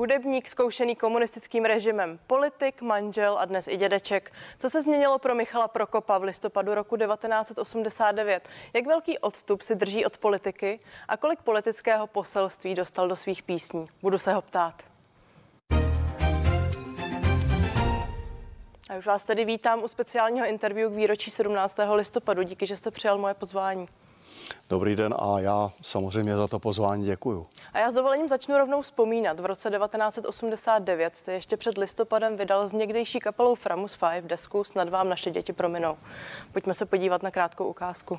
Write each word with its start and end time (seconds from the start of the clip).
hudebník 0.00 0.48
zkoušený 0.48 0.96
komunistickým 0.96 1.64
režimem, 1.64 2.18
politik, 2.26 2.82
manžel 2.82 3.38
a 3.38 3.44
dnes 3.44 3.68
i 3.68 3.76
dědeček. 3.76 4.32
Co 4.58 4.70
se 4.70 4.82
změnilo 4.82 5.18
pro 5.18 5.34
Michala 5.34 5.68
Prokopa 5.68 6.18
v 6.18 6.22
listopadu 6.22 6.74
roku 6.74 6.96
1989? 6.96 8.48
Jak 8.72 8.86
velký 8.86 9.18
odstup 9.18 9.62
si 9.62 9.74
drží 9.74 10.04
od 10.04 10.18
politiky 10.18 10.80
a 11.08 11.16
kolik 11.16 11.42
politického 11.42 12.06
poselství 12.06 12.74
dostal 12.74 13.08
do 13.08 13.16
svých 13.16 13.42
písní? 13.42 13.88
Budu 14.02 14.18
se 14.18 14.32
ho 14.32 14.42
ptát. 14.42 14.74
A 18.90 18.96
už 18.98 19.06
vás 19.06 19.24
tedy 19.24 19.44
vítám 19.44 19.82
u 19.82 19.88
speciálního 19.88 20.46
interview 20.46 20.92
k 20.92 20.96
výročí 20.96 21.30
17. 21.30 21.76
listopadu. 21.94 22.42
Díky, 22.42 22.66
že 22.66 22.76
jste 22.76 22.90
přijal 22.90 23.18
moje 23.18 23.34
pozvání. 23.34 23.86
Dobrý 24.68 24.96
den 24.96 25.14
a 25.18 25.40
já 25.40 25.70
samozřejmě 25.82 26.36
za 26.36 26.48
to 26.48 26.58
pozvání 26.58 27.04
děkuju. 27.04 27.46
A 27.72 27.78
já 27.78 27.90
s 27.90 27.94
dovolením 27.94 28.28
začnu 28.28 28.56
rovnou 28.56 28.82
vzpomínat. 28.82 29.40
V 29.40 29.46
roce 29.46 29.70
1989 29.70 31.16
jste 31.16 31.32
ještě 31.32 31.56
před 31.56 31.78
listopadem 31.78 32.36
vydal 32.36 32.68
s 32.68 32.72
někdejší 32.72 33.20
kapelou 33.20 33.54
Framus 33.54 33.98
5 34.10 34.24
desku 34.24 34.64
Snad 34.64 34.88
vám 34.88 35.08
naše 35.08 35.30
děti 35.30 35.52
prominou. 35.52 35.96
Pojďme 36.52 36.74
se 36.74 36.86
podívat 36.86 37.22
na 37.22 37.30
krátkou 37.30 37.64
ukázku. 37.66 38.18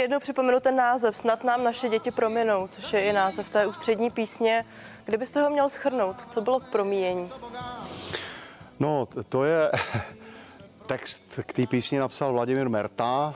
jednou 0.00 0.18
připomenu 0.18 0.60
ten 0.60 0.76
název, 0.76 1.16
snad 1.16 1.44
nám 1.44 1.64
naše 1.64 1.88
děti 1.88 2.10
prominou, 2.10 2.66
což 2.66 2.92
je 2.92 3.04
i 3.04 3.12
název 3.12 3.52
té 3.52 3.66
ústřední 3.66 4.10
písně. 4.10 4.64
Kdybyste 5.04 5.42
ho 5.42 5.50
měl 5.50 5.68
schrnout, 5.68 6.16
co 6.30 6.40
bylo 6.40 6.60
promíjení? 6.60 7.30
No, 8.80 9.08
to 9.28 9.44
je 9.44 9.70
text 10.86 11.40
k 11.42 11.52
té 11.52 11.66
písni 11.66 11.98
napsal 11.98 12.32
Vladimír 12.32 12.68
Merta 12.68 13.34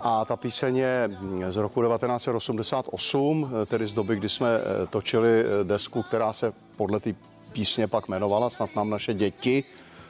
a 0.00 0.24
ta 0.24 0.36
píseň 0.36 0.76
je 0.76 1.10
z 1.48 1.56
roku 1.56 1.82
1988, 1.82 3.50
tedy 3.66 3.86
z 3.86 3.92
doby, 3.92 4.16
kdy 4.16 4.28
jsme 4.28 4.48
eh, 4.58 4.86
točili 4.86 5.44
eh, 5.44 5.64
desku, 5.64 6.02
která 6.02 6.32
se 6.32 6.52
podle 6.76 7.00
té 7.00 7.14
písně 7.52 7.88
pak 7.88 8.08
jmenovala 8.08 8.50
Snad 8.50 8.76
nám 8.76 8.90
naše 8.90 9.14
děti, 9.14 9.64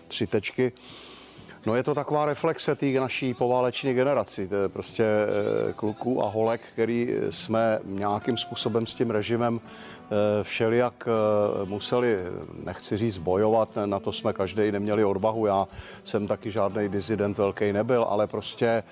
tři 0.08 0.26
tečky. 0.26 0.72
No 1.66 1.76
je 1.76 1.82
to 1.82 1.94
taková 1.94 2.24
reflexe 2.24 2.74
té 2.74 2.86
naší 2.86 3.34
pováleční 3.34 3.94
generaci, 3.94 4.48
to 4.48 4.54
je 4.54 4.68
prostě 4.68 5.04
eh, 5.04 5.72
kluků 5.72 6.24
a 6.24 6.28
holek, 6.28 6.60
který 6.72 7.16
jsme 7.30 7.78
nějakým 7.84 8.36
způsobem 8.36 8.86
s 8.86 8.94
tím 8.94 9.10
režimem 9.10 9.60
eh, 9.60 10.44
všelijak 10.44 11.08
eh, 11.08 11.66
museli, 11.66 12.18
nechci 12.64 12.96
říct 12.96 13.18
bojovat, 13.18 13.68
na 13.86 14.00
to 14.00 14.12
jsme 14.12 14.32
každý 14.32 14.72
neměli 14.72 15.04
odvahu, 15.04 15.46
já 15.46 15.68
jsem 16.04 16.26
taky 16.26 16.50
žádný 16.50 16.88
dizident 16.88 17.38
velký 17.38 17.72
nebyl, 17.72 18.06
ale 18.08 18.26
prostě 18.26 18.82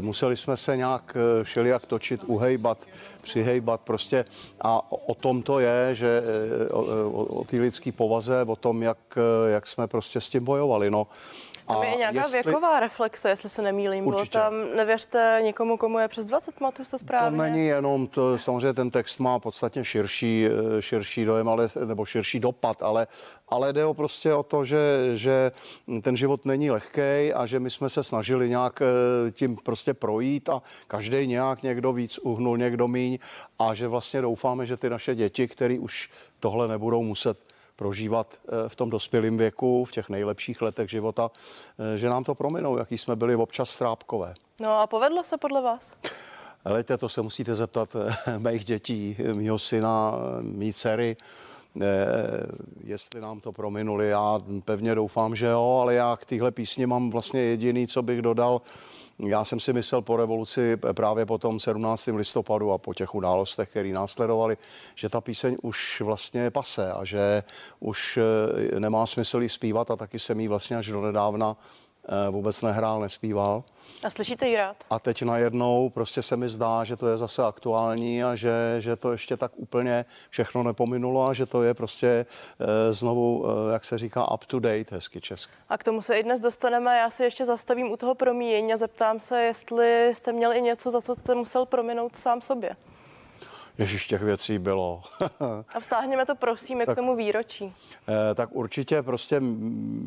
museli 0.00 0.36
jsme 0.36 0.56
se 0.56 0.76
nějak 0.76 1.16
všelijak 1.42 1.86
točit, 1.86 2.20
uhejbat, 2.26 2.78
přihejbat 3.22 3.80
prostě 3.80 4.24
a 4.60 4.92
o 4.92 5.14
tom 5.14 5.42
to 5.42 5.58
je, 5.58 5.94
že 5.94 6.22
o, 6.70 6.80
o, 6.80 7.24
o 7.24 7.44
té 7.44 7.56
lidské 7.56 7.92
povaze, 7.92 8.44
o 8.46 8.56
tom, 8.56 8.82
jak, 8.82 9.18
jak 9.52 9.66
jsme 9.66 9.86
prostě 9.86 10.20
s 10.20 10.28
tím 10.28 10.44
bojovali. 10.44 10.90
No. 10.90 11.06
Tam 11.72 11.82
je 11.82 11.96
nějaká 11.96 12.18
jestli... 12.18 12.42
věková 12.42 12.80
reflexe, 12.80 13.28
jestli 13.28 13.48
se 13.48 13.62
nemýlím. 13.62 14.04
Bylo 14.04 14.26
tam, 14.26 14.54
nevěřte 14.76 15.40
nikomu, 15.42 15.76
komu 15.76 15.98
je 15.98 16.08
přes 16.08 16.26
20, 16.26 16.60
máte 16.60 16.82
to 16.84 16.98
správně? 16.98 17.36
To 17.36 17.42
není 17.42 17.66
jenom, 17.66 18.06
to, 18.06 18.38
samozřejmě 18.38 18.72
ten 18.72 18.90
text 18.90 19.18
má 19.18 19.38
podstatně 19.38 19.84
širší, 19.84 20.48
eh, 20.78 20.82
širší 20.82 21.24
dojem, 21.24 21.48
ale, 21.48 21.68
nebo 21.84 22.04
širší 22.04 22.40
dopad, 22.40 22.82
ale, 22.82 23.06
ale 23.48 23.72
jde 23.72 23.84
o 23.84 23.94
prostě 23.94 24.34
o 24.34 24.42
to, 24.42 24.64
že, 24.64 25.10
že 25.14 25.52
ten 26.02 26.16
život 26.16 26.44
není 26.44 26.70
lehký 26.70 27.32
a 27.34 27.46
že 27.46 27.60
my 27.60 27.70
jsme 27.70 27.90
se 27.90 28.04
snažili 28.04 28.48
nějak 28.48 28.82
eh, 28.82 29.30
tím 29.30 29.56
prostě 29.56 29.94
projít 29.94 30.48
a 30.48 30.62
každý 30.86 31.26
nějak 31.26 31.62
někdo 31.62 31.92
víc 31.92 32.18
uhnul, 32.18 32.58
někdo 32.58 32.88
míň 32.88 33.18
a 33.58 33.74
že 33.74 33.88
vlastně 33.88 34.20
doufáme, 34.20 34.66
že 34.66 34.76
ty 34.76 34.90
naše 34.90 35.14
děti, 35.14 35.48
které 35.48 35.78
už 35.78 36.10
tohle 36.40 36.68
nebudou 36.68 37.02
muset 37.02 37.38
prožívat 37.80 38.34
eh, 38.34 38.68
v 38.68 38.76
tom 38.76 38.90
dospělém 38.90 39.38
věku, 39.38 39.84
v 39.84 39.92
těch 39.92 40.08
nejlepších 40.08 40.62
letech 40.62 40.90
života, 40.90 41.30
eh, 41.30 41.98
že 41.98 42.08
nám 42.08 42.24
to 42.24 42.34
prominou, 42.34 42.78
jaký 42.78 42.98
jsme 42.98 43.16
byli 43.16 43.36
občas 43.36 43.70
strápkové. 43.70 44.34
No 44.60 44.78
a 44.78 44.86
povedlo 44.86 45.24
se 45.24 45.38
podle 45.38 45.62
vás? 45.62 45.96
Lejte, 46.64 46.98
to 46.98 47.08
se 47.08 47.22
musíte 47.22 47.54
zeptat 47.54 47.96
eh, 47.96 48.38
mých 48.38 48.64
dětí, 48.64 49.16
mýho 49.34 49.58
syna, 49.58 50.14
mý 50.40 50.72
dcery, 50.72 51.16
jestli 52.84 53.20
nám 53.20 53.40
to 53.40 53.52
prominuli. 53.52 54.08
Já 54.08 54.40
pevně 54.64 54.94
doufám, 54.94 55.36
že 55.36 55.46
jo, 55.46 55.78
ale 55.82 55.94
já 55.94 56.16
k 56.16 56.24
téhle 56.24 56.50
písni 56.50 56.86
mám 56.86 57.10
vlastně 57.10 57.40
jediný, 57.40 57.86
co 57.86 58.02
bych 58.02 58.22
dodal, 58.22 58.60
já 59.26 59.44
jsem 59.44 59.60
si 59.60 59.72
myslel 59.72 60.02
po 60.02 60.16
revoluci 60.16 60.76
právě 60.76 61.26
po 61.26 61.38
tom 61.38 61.60
17. 61.60 62.06
listopadu 62.06 62.72
a 62.72 62.78
po 62.78 62.94
těch 62.94 63.14
událostech, 63.14 63.68
které 63.68 63.88
následovaly, 63.88 64.56
že 64.94 65.08
ta 65.08 65.20
píseň 65.20 65.56
už 65.62 66.00
vlastně 66.00 66.50
pase 66.50 66.92
a 66.92 67.04
že 67.04 67.42
už 67.80 68.18
eh, 68.72 68.80
nemá 68.80 69.06
smysl 69.06 69.42
jí 69.42 69.48
zpívat 69.48 69.90
a 69.90 69.96
taky 69.96 70.18
jsem 70.18 70.40
jí 70.40 70.48
vlastně 70.48 70.76
až 70.76 70.88
do 70.88 71.02
nedávna 71.02 71.56
eh, 71.58 71.89
vůbec 72.30 72.62
nehrál, 72.62 73.00
nespíval. 73.00 73.64
A 74.04 74.10
slyšíte 74.10 74.48
ji 74.48 74.56
rád? 74.56 74.76
A 74.90 74.98
teď 74.98 75.22
najednou 75.22 75.90
prostě 75.90 76.22
se 76.22 76.36
mi 76.36 76.48
zdá, 76.48 76.84
že 76.84 76.96
to 76.96 77.08
je 77.08 77.18
zase 77.18 77.44
aktuální 77.44 78.24
a 78.24 78.34
že, 78.34 78.76
že 78.78 78.96
to 78.96 79.12
ještě 79.12 79.36
tak 79.36 79.52
úplně 79.56 80.04
všechno 80.30 80.62
nepominulo 80.62 81.26
a 81.26 81.32
že 81.32 81.46
to 81.46 81.62
je 81.62 81.74
prostě 81.74 82.06
e, 82.08 82.92
znovu, 82.92 83.46
e, 83.46 83.72
jak 83.72 83.84
se 83.84 83.98
říká, 83.98 84.32
up 84.32 84.44
to 84.44 84.60
date, 84.60 84.84
hezky 84.90 85.20
česky. 85.20 85.52
A 85.68 85.78
k 85.78 85.84
tomu 85.84 86.02
se 86.02 86.18
i 86.18 86.22
dnes 86.22 86.40
dostaneme. 86.40 86.98
Já 86.98 87.10
se 87.10 87.24
ještě 87.24 87.44
zastavím 87.44 87.92
u 87.92 87.96
toho 87.96 88.14
promíjení 88.14 88.72
a 88.72 88.76
zeptám 88.76 89.20
se, 89.20 89.42
jestli 89.42 90.14
jste 90.14 90.32
měl 90.32 90.52
i 90.52 90.62
něco, 90.62 90.90
za 90.90 91.00
co 91.00 91.14
jste 91.14 91.34
musel 91.34 91.66
prominout 91.66 92.16
sám 92.16 92.42
sobě. 92.42 92.76
Ježíš, 93.78 94.06
těch 94.06 94.22
věcí 94.22 94.58
bylo. 94.58 95.02
A 95.74 95.80
vztáhněme 95.80 96.26
to 96.26 96.34
prosím 96.34 96.78
tak, 96.78 96.88
k 96.88 96.94
tomu 96.94 97.16
výročí. 97.16 97.74
Eh, 98.08 98.34
tak 98.34 98.48
určitě 98.52 99.02
prostě 99.02 99.42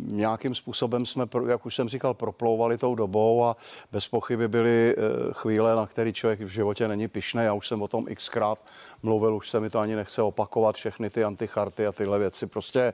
nějakým 0.06 0.56
způsobem 0.56 1.06
jsme, 1.06 1.26
jak 1.48 1.66
už 1.66 1.76
jsem 1.76 1.90
říkal, 1.90 2.14
proplouvali 2.14 2.78
tou 2.78 2.96
dobou 2.96 3.46
a 3.46 3.56
bez 3.92 4.08
pochyby 4.08 4.48
byly 4.48 4.96
eh, 4.98 5.02
chvíle, 5.32 5.76
na 5.76 5.88
který 5.88 6.14
člověk 6.14 6.40
v 6.40 6.48
životě 6.48 6.88
není 6.88 7.08
pišný. 7.08 7.44
Já 7.44 7.54
už 7.54 7.68
jsem 7.68 7.82
o 7.82 7.88
tom 7.88 8.06
xkrát 8.16 8.60
mluvil, 9.04 9.36
už 9.36 9.50
se 9.50 9.60
mi 9.60 9.70
to 9.70 9.80
ani 9.80 9.96
nechce 9.96 10.22
opakovat, 10.22 10.76
všechny 10.76 11.10
ty 11.10 11.24
anticharty 11.24 11.88
a 11.88 11.92
tyhle 11.92 12.20
věci. 12.20 12.48
Prostě 12.48 12.94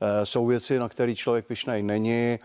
eh, 0.00 0.26
jsou 0.26 0.46
věci, 0.46 0.78
na 0.78 0.88
které 0.88 1.14
člověk 1.14 1.46
pišnej 1.46 1.82
není 1.82 2.38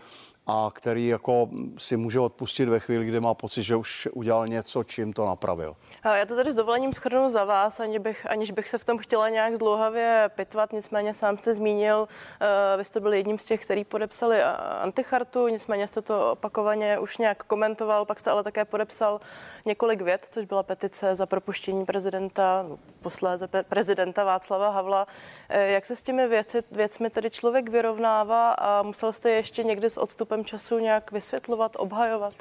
a 0.46 0.70
který 0.74 1.06
jako 1.06 1.48
si 1.78 1.96
může 1.96 2.20
odpustit 2.20 2.68
ve 2.68 2.80
chvíli, 2.80 3.04
kdy 3.04 3.20
má 3.20 3.34
pocit, 3.34 3.62
že 3.62 3.76
už 3.76 4.08
udělal 4.12 4.48
něco, 4.48 4.84
čím 4.84 5.12
to 5.12 5.26
napravil. 5.26 5.76
A 6.02 6.16
já 6.16 6.26
to 6.26 6.36
tady 6.36 6.52
s 6.52 6.54
dovolením 6.54 6.92
schrnu 6.92 7.28
za 7.28 7.44
vás, 7.44 7.80
aniž 7.80 7.98
bych, 7.98 8.26
aniž 8.30 8.50
bych 8.50 8.68
se 8.68 8.78
v 8.78 8.84
tom 8.84 8.98
chtěla 8.98 9.28
nějak 9.28 9.56
zdlouhavě 9.56 10.30
pitvat, 10.34 10.72
nicméně 10.72 11.14
sám 11.14 11.38
jste 11.38 11.54
zmínil, 11.54 11.98
uh, 12.00 12.78
vy 12.78 12.84
jste 12.84 13.00
byl 13.00 13.14
jedním 13.14 13.38
z 13.38 13.44
těch, 13.44 13.64
který 13.64 13.84
podepsali 13.84 14.42
antichartu, 14.80 15.48
nicméně 15.48 15.86
jste 15.86 16.02
to 16.02 16.32
opakovaně 16.32 16.98
už 16.98 17.18
nějak 17.18 17.42
komentoval, 17.42 18.04
pak 18.04 18.20
jste 18.20 18.30
ale 18.30 18.42
také 18.42 18.64
podepsal 18.64 19.20
několik 19.64 20.00
vět, 20.00 20.26
což 20.30 20.44
byla 20.44 20.62
petice 20.62 21.14
za 21.14 21.26
propuštění 21.26 21.84
prezidenta, 21.84 22.64
no, 22.68 22.78
posléze 23.00 23.48
prezidenta 23.68 24.24
Václava 24.24 24.70
Havla. 24.70 25.06
Uh, 25.06 25.60
jak 25.60 25.84
se 25.84 25.96
s 25.96 26.02
těmi 26.02 26.28
věci, 26.28 26.62
věcmi 26.72 27.10
tedy 27.10 27.30
člověk 27.30 27.68
vyrovnává 27.68 28.52
a 28.52 28.82
musel 28.82 29.12
jste 29.12 29.30
ještě 29.30 29.64
někdy 29.64 29.90
s 29.90 29.96
odstupem 29.96 30.35
času 30.44 30.78
nějak 30.78 31.12
vysvětlovat, 31.12 31.72
obhajovat? 31.76 32.34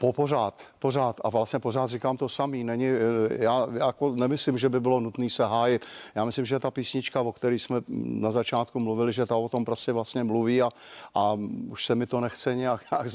Po 0.00 0.12
pořád, 0.12 0.54
pořád 0.78 1.16
a 1.24 1.28
vlastně 1.28 1.58
pořád 1.58 1.90
říkám 1.90 2.16
to 2.16 2.28
samý. 2.28 2.64
Není, 2.64 2.86
eh, 2.88 2.98
já, 3.30 3.66
jako 3.72 4.14
nemyslím, 4.16 4.58
že 4.58 4.68
by 4.68 4.80
bylo 4.80 5.00
nutné 5.00 5.30
se 5.30 5.44
hájit. 5.44 5.84
Já 6.14 6.24
myslím, 6.24 6.44
že 6.44 6.58
ta 6.58 6.70
písnička, 6.70 7.20
o 7.20 7.32
které 7.32 7.54
jsme 7.54 7.80
na 8.04 8.30
začátku 8.30 8.80
mluvili, 8.80 9.12
že 9.12 9.26
ta 9.26 9.36
o 9.36 9.48
tom 9.48 9.64
prostě 9.64 9.92
vlastně 9.92 10.24
mluví 10.24 10.62
a, 10.62 10.68
a 11.14 11.38
už 11.68 11.86
se 11.86 11.94
mi 11.94 12.06
to 12.06 12.20
nechce 12.20 12.54
nějak, 12.54 12.80
nějak 12.90 13.08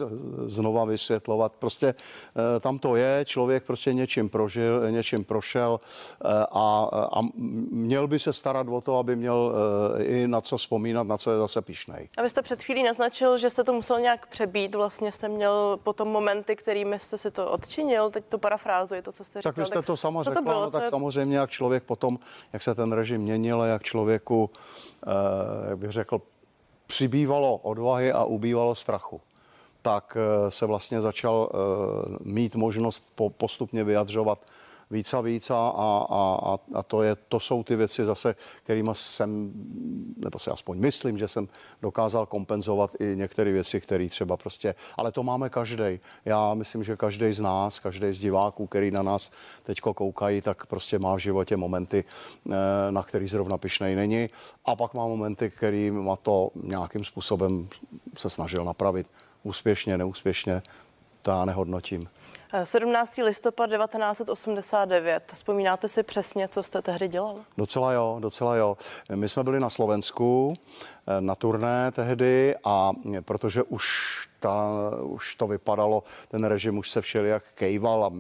znova 0.46 0.86
vysvětlovat. 0.86 1.54
Prostě 1.60 1.88
eh, 1.88 2.60
tam 2.60 2.80
to 2.80 2.96
je, 2.96 3.26
člověk 3.26 3.64
prostě 3.64 3.94
něčím 3.94 4.30
prožil, 4.30 4.92
něčím 4.92 5.24
prošel 5.24 5.80
eh, 5.82 6.28
a, 6.52 6.90
a 7.12 7.22
měl 7.72 8.08
by 8.08 8.20
se 8.20 8.34
starat 8.34 8.68
o 8.70 8.82
to, 8.82 8.98
aby 8.98 9.16
měl 9.16 9.56
i 10.00 10.28
na 10.28 10.42
co 10.42 10.58
vzpomínat, 10.58 11.08
na 11.08 11.18
co 11.18 11.32
je 11.32 11.38
zase 11.38 11.62
pišnej. 11.62 12.10
A 12.18 12.22
vy 12.22 12.30
jste 12.30 12.42
před 12.42 12.64
chvílí 12.64 12.84
naznačil, 12.84 13.38
že 13.38 13.50
jste 13.50 13.64
to 13.64 13.74
musel 13.74 14.00
nějak 14.00 14.28
přebít, 14.28 14.76
vlastně 14.76 15.12
jste 15.12 15.30
měl 15.30 15.80
potom 15.84 16.08
momenty, 16.08 16.56
kterými 16.76 17.00
jste 17.00 17.18
si 17.18 17.32
to 17.32 17.52
odčinil, 17.52 18.10
teď 18.10 18.26
to 18.30 18.38
parafrázuji, 18.38 19.02
to, 19.02 19.12
co 19.12 19.24
jste 19.24 19.40
říkal. 19.40 19.52
Tak 19.52 19.58
vy 19.58 19.66
jste 19.66 19.82
to 19.82 19.98
sama 19.98 20.24
řekla, 20.24 20.42
to 20.42 20.44
bylo, 20.44 20.72
tak 20.72 20.90
samozřejmě, 20.90 21.38
jak 21.38 21.50
člověk 21.50 21.84
potom, 21.84 22.20
jak 22.54 22.62
se 22.62 22.76
ten 22.76 22.92
režim 22.92 23.22
měnil, 23.22 23.62
jak 23.62 23.84
člověku, 23.84 24.50
eh, 25.08 25.70
jak 25.70 25.78
bych 25.78 25.92
řekl, 25.92 26.22
přibývalo 26.88 27.58
odvahy 27.58 28.12
a 28.12 28.24
ubývalo 28.24 28.76
strachu 28.76 29.22
tak 29.82 30.18
eh, 30.18 30.52
se 30.52 30.66
vlastně 30.66 31.02
začal 31.02 31.50
eh, 31.50 32.18
mít 32.22 32.56
možnost 32.56 33.04
postupně 33.38 33.84
vyjadřovat 33.84 34.40
víc 34.92 35.14
a 35.14 35.22
víc 35.22 35.50
a, 35.50 35.68
a, 35.68 36.08
a, 36.10 36.58
a 36.74 36.84
to, 36.84 37.04
je, 37.04 37.16
to 37.16 37.40
jsou 37.40 37.64
ty 37.64 37.76
věci 37.76 38.06
zase, 38.06 38.36
kterými 38.64 38.90
jsem, 38.94 39.52
nebo 40.18 40.40
si 40.40 40.52
aspoň 40.52 40.78
myslím, 40.80 41.18
že 41.18 41.28
jsem 41.28 41.48
dokázal 41.82 42.26
kompenzovat 42.26 42.92
i 43.00 43.16
některé 43.16 43.52
věci, 43.52 43.82
které 43.82 44.10
třeba 44.10 44.38
prostě, 44.38 44.76
ale 44.98 45.12
to 45.12 45.24
máme 45.24 45.50
každý. 45.50 46.00
Já 46.26 46.54
myslím, 46.54 46.84
že 46.84 46.96
každý 46.96 47.34
z 47.34 47.40
nás, 47.40 47.80
každý 47.80 48.12
z 48.12 48.20
diváků, 48.20 48.68
který 48.68 48.92
na 48.92 49.04
nás 49.04 49.32
teď 49.64 49.82
koukají, 49.82 50.42
tak 50.42 50.66
prostě 50.66 51.00
má 51.00 51.16
v 51.16 51.20
životě 51.20 51.58
momenty, 51.58 52.04
eh, 52.50 52.52
na 52.92 53.04
který 53.04 53.28
zrovna 53.28 53.58
pišnej 53.58 53.96
není 53.96 54.30
a 54.66 54.76
pak 54.76 54.94
má 54.94 55.08
momenty, 55.08 55.50
který 55.50 55.92
má 55.92 56.16
to 56.16 56.50
nějakým 56.64 57.04
způsobem 57.04 57.68
se 58.18 58.30
snažil 58.30 58.66
napravit. 58.66 59.08
Úspěšně, 59.44 59.98
neúspěšně, 59.98 60.62
to 61.22 61.32
já 61.32 61.46
nehodnotím. 61.46 62.10
17. 62.64 63.18
listopad 63.24 63.70
1989. 63.70 65.24
Vzpomínáte 65.34 65.88
si 65.88 66.04
přesně, 66.04 66.48
co 66.48 66.64
jste 66.64 66.82
tehdy 66.82 67.08
dělal? 67.08 67.36
Docela 67.58 67.92
jo, 67.92 68.18
docela 68.20 68.56
jo. 68.56 68.78
My 69.16 69.30
jsme 69.30 69.44
byli 69.44 69.60
na 69.60 69.70
Slovensku 69.70 70.54
eh, 71.08 71.22
na 71.22 71.36
turné 71.36 71.92
tehdy 71.92 72.56
a 72.64 72.92
protože 73.22 73.64
už, 73.64 73.86
ta, 74.40 74.70
už 75.02 75.36
to 75.36 75.48
vypadalo, 75.48 76.04
ten 76.28 76.44
režim 76.44 76.78
už 76.78 76.92
se 76.92 77.02
všelijak 77.02 77.44
kejval 77.56 78.06
a 78.06 78.12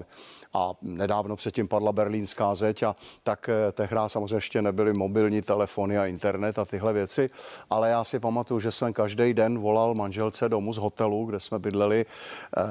a 0.55 0.73
nedávno 0.81 1.35
předtím 1.35 1.67
padla 1.67 1.91
berlínská 1.91 2.55
zeď 2.55 2.83
a 2.83 2.95
tak 3.23 3.49
eh, 3.49 3.71
tehdy 3.71 3.95
samozřejmě 4.07 4.35
ještě 4.35 4.61
nebyly 4.61 4.93
mobilní 4.93 5.41
telefony 5.41 5.97
a 5.97 6.05
internet 6.05 6.59
a 6.59 6.65
tyhle 6.65 6.93
věci, 6.93 7.29
ale 7.69 7.89
já 7.89 8.03
si 8.03 8.19
pamatuju, 8.19 8.59
že 8.59 8.71
jsem 8.71 8.93
každý 8.93 9.33
den 9.33 9.59
volal 9.59 9.93
manželce 9.93 10.49
domů 10.49 10.73
z 10.73 10.77
hotelu, 10.77 11.25
kde 11.25 11.39
jsme 11.39 11.59
bydleli 11.59 12.05
eh, 12.05 12.61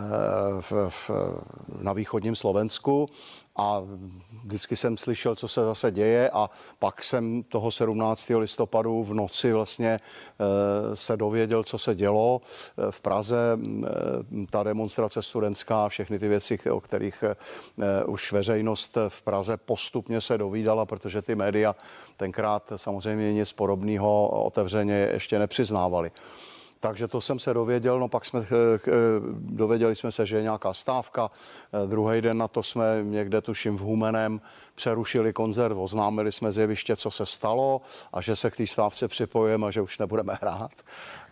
v, 0.61 0.73
v, 0.89 1.11
na 1.83 1.93
východním 1.93 2.37
Slovensku 2.37 3.07
a 3.57 3.83
vždycky 4.45 4.77
jsem 4.77 4.97
slyšel, 4.97 5.37
co 5.37 5.49
se 5.49 5.65
zase 5.65 5.91
děje 5.91 6.31
a 6.31 6.51
pak 6.79 7.03
jsem 7.03 7.43
toho 7.43 7.71
17. 7.71 8.29
listopadu 8.39 9.05
v 9.05 9.15
noci 9.15 9.53
vlastně 9.53 9.99
eh, 10.01 10.97
se 10.97 11.17
dověděl, 11.17 11.65
co 11.65 11.79
se 11.79 11.95
dělo 11.95 12.41
eh, 12.43 12.91
v 12.91 13.01
Praze, 13.01 13.59
eh, 13.59 13.89
ta 14.51 14.63
demonstrace 14.63 15.23
studentská, 15.23 15.89
všechny 15.89 16.19
ty 16.19 16.29
věci, 16.29 16.59
o 16.71 16.81
kterých 16.81 17.25
už 18.07 18.33
veřejnost 18.33 18.99
v 19.09 19.23
Praze 19.23 19.57
postupně 19.57 20.21
se 20.21 20.39
dovídala, 20.39 20.87
protože 20.87 21.23
ty 21.23 21.35
média 21.35 21.77
tenkrát 22.17 22.73
samozřejmě 22.77 23.33
nic 23.33 23.53
podobného 23.53 24.29
otevřeně 24.29 25.09
ještě 25.13 25.39
nepřiznávali. 25.39 26.11
Takže 26.85 27.09
to 27.09 27.21
jsem 27.21 27.39
se 27.39 27.55
dověděl, 27.55 28.01
no 28.01 28.09
pak 28.09 28.25
jsme 28.25 28.41
eh, 28.41 28.45
eh, 28.89 28.93
dověděli 29.39 29.97
jsme 29.97 30.13
se, 30.13 30.27
že 30.27 30.37
je 30.37 30.43
nějaká 30.43 30.75
stávka. 30.75 31.31
Eh, 31.73 31.87
druhý 31.87 32.21
den 32.21 32.39
na 32.39 32.49
to 32.49 32.63
jsme 32.63 32.85
někde 33.03 33.41
tuším 33.41 33.77
v 33.77 33.81
Humenem 33.81 34.41
přerušili 34.75 35.33
koncert, 35.33 35.77
oznámili 35.79 36.33
jsme 36.33 36.53
z 36.53 36.59
jeviště, 36.59 36.97
co 36.97 37.11
se 37.11 37.27
stalo 37.27 37.81
a 38.13 38.21
že 38.21 38.37
se 38.37 38.51
k 38.51 38.57
té 38.57 38.67
stávce 38.67 39.09
připojujeme 39.09 39.67
a 39.67 39.71
že 39.71 39.81
už 39.81 39.99
nebudeme 39.99 40.39
hrát. 40.43 40.73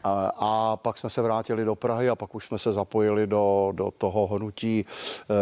A, 0.04 0.32
a 0.37 0.76
pak 0.76 0.99
jsme 0.99 1.10
se 1.10 1.22
vrátili 1.22 1.64
do 1.64 1.75
Prahy 1.75 2.08
a 2.08 2.16
pak 2.16 2.34
už 2.34 2.46
jsme 2.46 2.58
se 2.58 2.72
zapojili 2.72 3.26
do, 3.26 3.72
do 3.75 3.90
toho 3.99 4.26
hnutí. 4.26 4.81
E, 4.81 5.34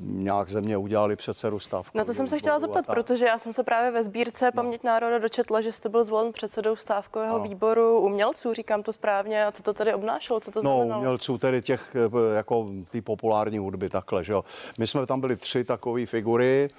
nějak 0.00 0.50
ze 0.50 0.60
mě 0.60 0.76
udělali 0.76 1.16
předsedu 1.16 1.58
stávku. 1.58 1.98
Na 1.98 2.04
to 2.04 2.14
jsem 2.14 2.28
se 2.28 2.38
chtěla 2.38 2.58
zeptat, 2.58 2.86
protože 2.86 3.26
já 3.26 3.38
jsem 3.38 3.52
se 3.52 3.64
právě 3.64 3.90
ve 3.90 4.02
sbírce 4.02 4.44
no. 4.44 4.52
Paměť 4.52 4.84
národa 4.84 5.18
dočetla, 5.18 5.60
že 5.60 5.72
jste 5.72 5.88
byl 5.88 6.04
zvolen 6.04 6.32
předsedou 6.32 6.76
stávkového 6.76 7.38
no. 7.38 7.44
výboru 7.44 8.00
umělců, 8.00 8.54
říkám 8.54 8.82
to 8.82 8.92
správně. 8.92 9.46
A 9.46 9.52
co 9.52 9.62
to 9.62 9.74
tedy 9.74 9.94
obnášelo? 9.94 10.40
Co 10.40 10.50
to 10.50 10.62
no, 10.62 10.76
znamenalo? 10.76 11.00
umělců 11.00 11.38
tedy 11.38 11.62
těch, 11.62 11.96
eh, 11.96 12.36
jako 12.36 12.66
ty 12.90 13.00
populární 13.00 13.58
hudby, 13.58 13.88
takhle, 13.88 14.24
že 14.24 14.32
jo. 14.32 14.44
My 14.78 14.86
jsme 14.86 15.06
tam 15.06 15.20
byli 15.20 15.36
tři 15.36 15.64
takové 15.64 16.06
figury. 16.06 16.70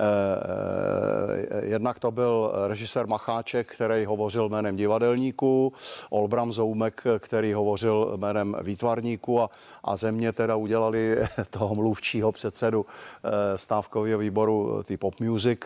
E, 0.00 1.66
jednak 1.66 1.98
to 1.98 2.10
byl 2.10 2.52
režisér 2.66 3.06
Macháček, 3.06 3.74
který 3.74 4.04
hovořil 4.04 4.48
jménem 4.48 4.76
divadelníků, 4.76 5.72
Olbram 6.10 6.52
Zoum 6.52 6.77
Šumek, 6.78 7.04
který 7.18 7.52
hovořil 7.52 8.12
jménem 8.16 8.56
výtvarníků 8.62 9.40
a, 9.40 9.50
a 9.84 9.96
země 9.96 10.32
teda 10.32 10.56
udělali 10.56 11.16
toho 11.50 11.74
mluvčího 11.74 12.32
předsedu 12.32 12.86
eh, 13.24 13.58
stávkového 13.58 14.18
výboru, 14.18 14.82
ty 14.86 14.96
pop 14.96 15.20
music 15.20 15.60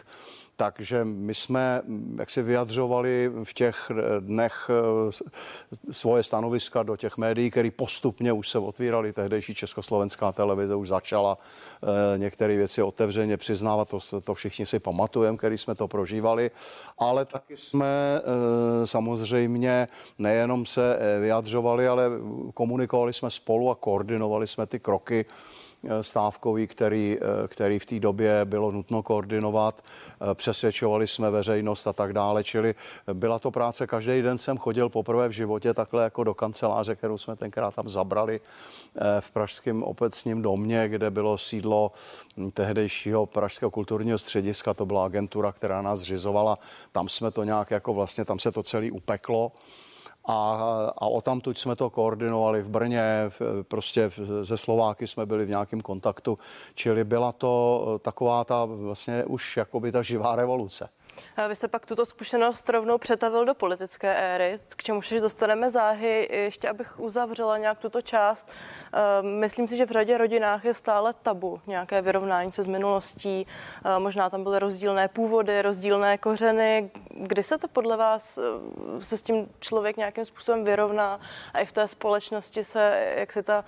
takže 0.62 1.04
my 1.04 1.34
jsme 1.34 1.82
jak 2.18 2.30
si 2.30 2.42
vyjadřovali 2.42 3.30
v 3.44 3.54
těch 3.54 3.90
dnech 4.20 4.70
eh, 4.70 5.92
svoje 5.92 6.22
stanoviska 6.22 6.82
do 6.82 6.96
těch 6.96 7.16
médií, 7.16 7.50
které 7.50 7.70
postupně 7.70 8.32
už 8.32 8.50
se 8.50 8.58
otvíraly. 8.58 9.12
Tehdejší 9.12 9.54
československá 9.54 10.32
televize 10.32 10.74
už 10.74 10.88
začala 10.88 11.38
eh, 11.38 12.18
některé 12.18 12.56
věci 12.56 12.82
otevřeně 12.82 13.36
přiznávat, 13.36 13.88
to, 13.88 14.20
to 14.20 14.34
všichni 14.34 14.66
si 14.66 14.78
pamatujeme, 14.78 15.36
který 15.36 15.58
jsme 15.58 15.74
to 15.74 15.88
prožívali, 15.88 16.50
ale 16.98 17.24
taky 17.24 17.56
jsme 17.56 18.20
eh, 18.22 18.86
samozřejmě 18.86 19.88
nejenom 20.18 20.66
se 20.66 20.98
vyjadřovali, 21.20 21.88
ale 21.88 22.04
komunikovali 22.54 23.12
jsme 23.12 23.30
spolu 23.30 23.70
a 23.70 23.74
koordinovali 23.74 24.46
jsme 24.46 24.66
ty 24.66 24.78
kroky 24.78 25.26
Eh, 25.26 25.61
stávkový, 26.00 26.66
který, 26.66 27.18
eh, 27.20 27.48
který 27.48 27.78
v 27.78 27.86
té 27.86 28.00
době 28.00 28.44
bylo 28.44 28.70
nutno 28.70 29.02
koordinovat. 29.02 29.84
Eh, 29.84 30.34
přesvědčovali 30.34 31.06
jsme 31.08 31.30
veřejnost 31.30 31.86
a 31.86 31.92
tak 31.92 32.12
dále, 32.12 32.44
čili 32.44 32.74
byla 33.12 33.38
to 33.38 33.50
práce. 33.50 33.86
Každý 33.86 34.22
den 34.22 34.38
jsem 34.38 34.58
chodil 34.58 34.88
poprvé 34.88 35.28
v 35.28 35.32
životě 35.32 35.74
takhle 35.74 36.04
jako 36.04 36.24
do 36.24 36.34
kanceláře, 36.34 36.94
kterou 36.94 37.18
jsme 37.18 37.36
tenkrát 37.36 37.74
tam 37.74 37.88
zabrali 37.88 38.40
v 39.20 39.30
Pražském 39.30 39.82
obecním 39.82 40.42
domě, 40.42 40.88
kde 40.88 41.10
bylo 41.10 41.38
sídlo 41.38 41.92
tehdejšího 42.54 43.26
Pražského 43.26 43.70
kulturního 43.70 44.18
střediska. 44.18 44.74
To 44.74 44.86
byla 44.86 45.04
agentura, 45.04 45.52
která 45.52 45.82
nás 45.82 46.00
zřizovala. 46.00 46.58
Tam 46.92 47.08
jsme 47.08 47.30
to 47.30 47.44
nějak 47.44 47.70
jako 47.70 47.94
vlastně, 47.94 48.24
tam 48.24 48.38
se 48.38 48.52
to 48.52 48.62
celé 48.62 48.90
upeklo 48.90 49.52
a, 50.24 50.52
a 50.98 51.06
o 51.06 51.20
tamtud 51.20 51.58
jsme 51.58 51.76
to 51.76 51.90
koordinovali 51.90 52.62
v 52.62 52.68
Brně, 52.68 53.02
v, 53.28 53.62
prostě 53.62 54.10
ze 54.42 54.56
Slováky 54.56 55.06
jsme 55.06 55.26
byli 55.26 55.44
v 55.44 55.48
nějakém 55.48 55.80
kontaktu, 55.80 56.38
čili 56.74 57.04
byla 57.04 57.32
to 57.32 58.00
taková 58.02 58.44
ta 58.44 58.64
vlastně 58.64 59.24
už 59.24 59.56
jakoby 59.56 59.92
ta 59.92 60.02
živá 60.02 60.36
revoluce. 60.36 60.88
Vy 61.48 61.54
jste 61.54 61.68
pak 61.68 61.86
tuto 61.86 62.06
zkušenost 62.06 62.68
rovnou 62.68 62.98
přetavil 62.98 63.44
do 63.44 63.54
politické 63.54 64.14
éry, 64.14 64.58
k 64.76 64.82
čemu 64.82 65.02
se 65.02 65.20
dostaneme 65.20 65.70
záhy. 65.70 66.28
Ještě 66.32 66.68
abych 66.68 67.00
uzavřela 67.00 67.58
nějak 67.58 67.78
tuto 67.78 68.02
část. 68.02 68.48
Ehm, 68.92 69.26
myslím 69.26 69.68
si, 69.68 69.76
že 69.76 69.86
v 69.86 69.90
řadě 69.90 70.18
rodinách 70.18 70.64
je 70.64 70.74
stále 70.74 71.14
tabu 71.22 71.60
nějaké 71.66 72.02
vyrovnání 72.02 72.52
se 72.52 72.62
s 72.62 72.66
minulostí. 72.66 73.46
Ehm, 73.84 74.02
možná 74.02 74.30
tam 74.30 74.42
byly 74.42 74.58
rozdílné 74.58 75.08
původy, 75.08 75.62
rozdílné 75.62 76.18
kořeny. 76.18 76.90
Kdy 77.10 77.42
se 77.42 77.58
to 77.58 77.68
podle 77.68 77.96
vás 77.96 78.38
se 79.00 79.18
s 79.18 79.22
tím 79.22 79.48
člověk 79.60 79.96
nějakým 79.96 80.24
způsobem 80.24 80.64
vyrovná 80.64 81.20
a 81.54 81.58
i 81.60 81.66
v 81.66 81.72
té 81.72 81.88
společnosti 81.88 82.64
se, 82.64 83.14
jak 83.16 83.32
se 83.32 83.42
ta, 83.42 83.64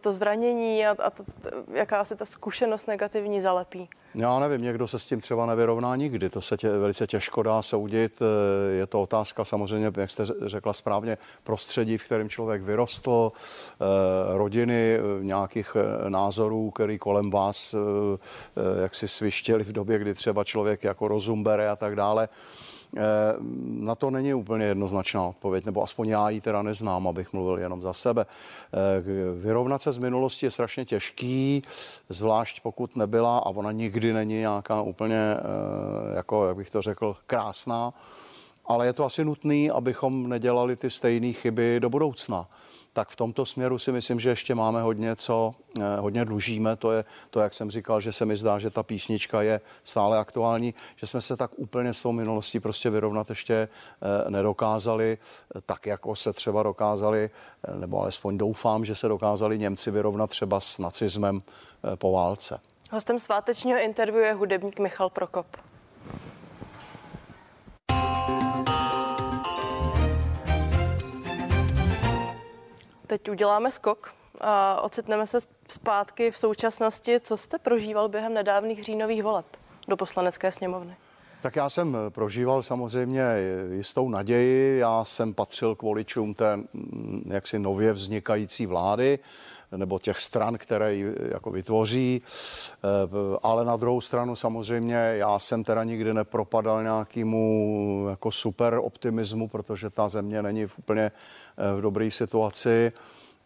to 0.00 0.12
zranění 0.12 0.86
a, 0.86 0.96
a 1.04 1.10
to, 1.10 1.24
jaká 1.72 2.04
se 2.04 2.16
ta 2.16 2.24
zkušenost 2.24 2.88
negativní 2.88 3.40
zalepí? 3.40 3.88
Já 4.18 4.38
nevím, 4.38 4.62
někdo 4.62 4.86
se 4.86 4.98
s 4.98 5.06
tím 5.06 5.20
třeba 5.20 5.46
nevyrovná 5.46 5.96
nikdy. 5.96 6.30
To 6.30 6.40
se 6.40 6.56
tě, 6.56 6.68
velice 6.68 7.06
těžko 7.06 7.42
dá 7.42 7.62
soudit. 7.62 8.22
Eh, 8.22 8.72
je 8.72 8.86
to 8.86 9.02
otázka 9.02 9.44
samozřejmě, 9.44 9.92
jak 9.96 10.10
jste 10.10 10.24
řekla 10.46 10.72
správně, 10.72 11.18
prostředí, 11.44 11.98
v 11.98 12.04
kterém 12.04 12.28
člověk 12.28 12.62
vyrostl, 12.62 13.32
eh, 13.32 13.84
rodiny, 14.36 14.98
eh, 14.98 15.24
nějakých 15.24 15.76
názorů, 16.08 16.70
který 16.70 16.98
kolem 16.98 17.30
vás 17.30 17.74
jak 18.82 18.94
si 18.94 19.08
svištěli 19.08 19.64
v 19.64 19.72
době, 19.72 19.98
kdy 19.98 20.14
třeba 20.14 20.44
člověk 20.44 20.84
jako 20.84 21.08
rozum 21.08 21.42
bere 21.42 21.70
a 21.70 21.76
tak 21.76 21.96
dále. 21.96 22.28
Na 23.60 23.94
to 23.94 24.10
není 24.10 24.34
úplně 24.34 24.64
jednoznačná 24.64 25.22
odpověď, 25.22 25.64
nebo 25.64 25.82
aspoň 25.82 26.08
já 26.08 26.30
ji 26.30 26.40
teda 26.40 26.62
neznám, 26.62 27.08
abych 27.08 27.32
mluvil 27.32 27.58
jenom 27.58 27.82
za 27.82 27.92
sebe. 27.92 28.26
Vyrovnat 29.40 29.82
se 29.82 29.92
z 29.92 29.98
minulosti 29.98 30.46
je 30.46 30.50
strašně 30.50 30.84
těžký, 30.84 31.62
zvlášť 32.08 32.60
pokud 32.60 32.96
nebyla, 32.96 33.38
a 33.38 33.46
ona 33.46 33.72
nikdy 33.72 34.12
není 34.12 34.34
nějaká 34.34 34.82
úplně, 34.82 35.36
jako, 36.16 36.46
jak 36.46 36.56
bych 36.56 36.70
to 36.70 36.82
řekl, 36.82 37.16
krásná, 37.26 37.94
ale 38.66 38.86
je 38.86 38.92
to 38.92 39.04
asi 39.04 39.24
nutné, 39.24 39.70
abychom 39.70 40.28
nedělali 40.28 40.76
ty 40.76 40.90
stejné 40.90 41.32
chyby 41.32 41.80
do 41.80 41.90
budoucna 41.90 42.48
tak 42.96 43.08
v 43.08 43.16
tomto 43.16 43.46
směru 43.46 43.78
si 43.78 43.92
myslím, 43.92 44.20
že 44.20 44.28
ještě 44.28 44.54
máme 44.54 44.82
hodně 44.82 45.16
co, 45.16 45.54
eh, 45.80 45.96
hodně 46.00 46.24
dlužíme. 46.24 46.76
To 46.76 46.92
je 46.92 47.04
to, 47.30 47.40
jak 47.40 47.54
jsem 47.54 47.70
říkal, 47.70 48.00
že 48.00 48.12
se 48.12 48.24
mi 48.26 48.36
zdá, 48.36 48.58
že 48.58 48.70
ta 48.70 48.82
písnička 48.82 49.42
je 49.42 49.60
stále 49.84 50.18
aktuální, 50.18 50.74
že 50.96 51.06
jsme 51.06 51.22
se 51.22 51.36
tak 51.36 51.50
úplně 51.56 51.92
s 51.92 52.02
tou 52.02 52.12
minulostí 52.12 52.60
prostě 52.60 52.90
vyrovnat 52.90 53.30
ještě 53.30 53.54
eh, 53.54 54.30
nedokázali, 54.30 55.18
tak 55.66 55.86
jako 55.86 56.16
se 56.16 56.32
třeba 56.32 56.62
dokázali, 56.62 57.30
eh, 57.68 57.76
nebo 57.78 58.02
alespoň 58.02 58.38
doufám, 58.38 58.84
že 58.84 58.94
se 58.94 59.08
dokázali 59.08 59.58
Němci 59.58 59.90
vyrovnat 59.90 60.30
třeba 60.30 60.60
s 60.60 60.78
nacismem 60.78 61.42
po 61.98 62.12
válce. 62.12 62.60
Hostem 62.90 63.18
svátečního 63.18 63.80
interview 63.80 64.24
je 64.24 64.32
hudebník 64.32 64.78
Michal 64.78 65.10
Prokop. 65.10 65.46
Teď 73.06 73.30
uděláme 73.30 73.70
skok 73.70 74.14
a 74.40 74.80
ocitneme 74.80 75.26
se 75.26 75.38
zpátky 75.68 76.30
v 76.30 76.38
současnosti. 76.38 77.20
Co 77.20 77.36
jste 77.36 77.58
prožíval 77.58 78.08
během 78.08 78.34
nedávných 78.34 78.84
říjnových 78.84 79.22
voleb 79.22 79.46
do 79.88 79.96
poslanecké 79.96 80.52
sněmovny? 80.52 80.96
Tak 81.42 81.56
já 81.56 81.68
jsem 81.68 81.96
prožíval 82.08 82.62
samozřejmě 82.62 83.22
jistou 83.72 84.08
naději. 84.08 84.78
Já 84.78 85.04
jsem 85.04 85.34
patřil 85.34 85.74
k 85.74 85.82
voličům 85.82 86.34
té 86.34 86.56
mm, 86.56 87.30
jaksi 87.32 87.58
nově 87.58 87.92
vznikající 87.92 88.66
vlády 88.66 89.18
nebo 89.72 89.98
těch 89.98 90.20
stran, 90.20 90.58
které 90.58 90.94
ji 90.94 91.14
jako 91.32 91.50
vytvoří. 91.50 92.22
Eh, 92.22 93.38
ale 93.42 93.64
na 93.64 93.76
druhou 93.76 94.00
stranu 94.00 94.36
samozřejmě 94.36 94.94
já 94.94 95.38
jsem 95.38 95.64
teda 95.64 95.84
nikdy 95.84 96.14
nepropadal 96.14 96.82
nějakému 96.82 98.06
jako 98.10 98.30
super 98.30 98.78
optimismu, 98.82 99.48
protože 99.48 99.90
ta 99.90 100.08
země 100.08 100.42
není 100.42 100.66
v 100.66 100.78
úplně 100.78 101.02
eh, 101.02 101.76
v 101.76 101.80
dobré 101.80 102.10
situaci. 102.10 102.92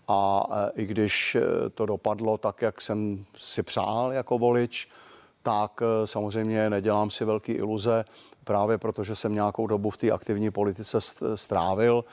A 0.08 0.46
eh, 0.50 0.82
i 0.82 0.86
když 0.86 1.36
to 1.74 1.86
dopadlo 1.86 2.38
tak, 2.38 2.62
jak 2.62 2.80
jsem 2.80 3.24
si 3.36 3.62
přál 3.62 4.12
jako 4.12 4.38
volič, 4.38 4.88
tak 5.42 5.80
samozřejmě 6.04 6.70
nedělám 6.70 7.10
si 7.10 7.24
velké 7.24 7.52
iluze, 7.52 8.04
právě 8.44 8.78
protože 8.78 9.16
jsem 9.16 9.34
nějakou 9.34 9.66
dobu 9.66 9.90
v 9.90 9.96
té 9.96 10.10
aktivní 10.10 10.50
politice 10.50 10.98
strávil 11.34 12.04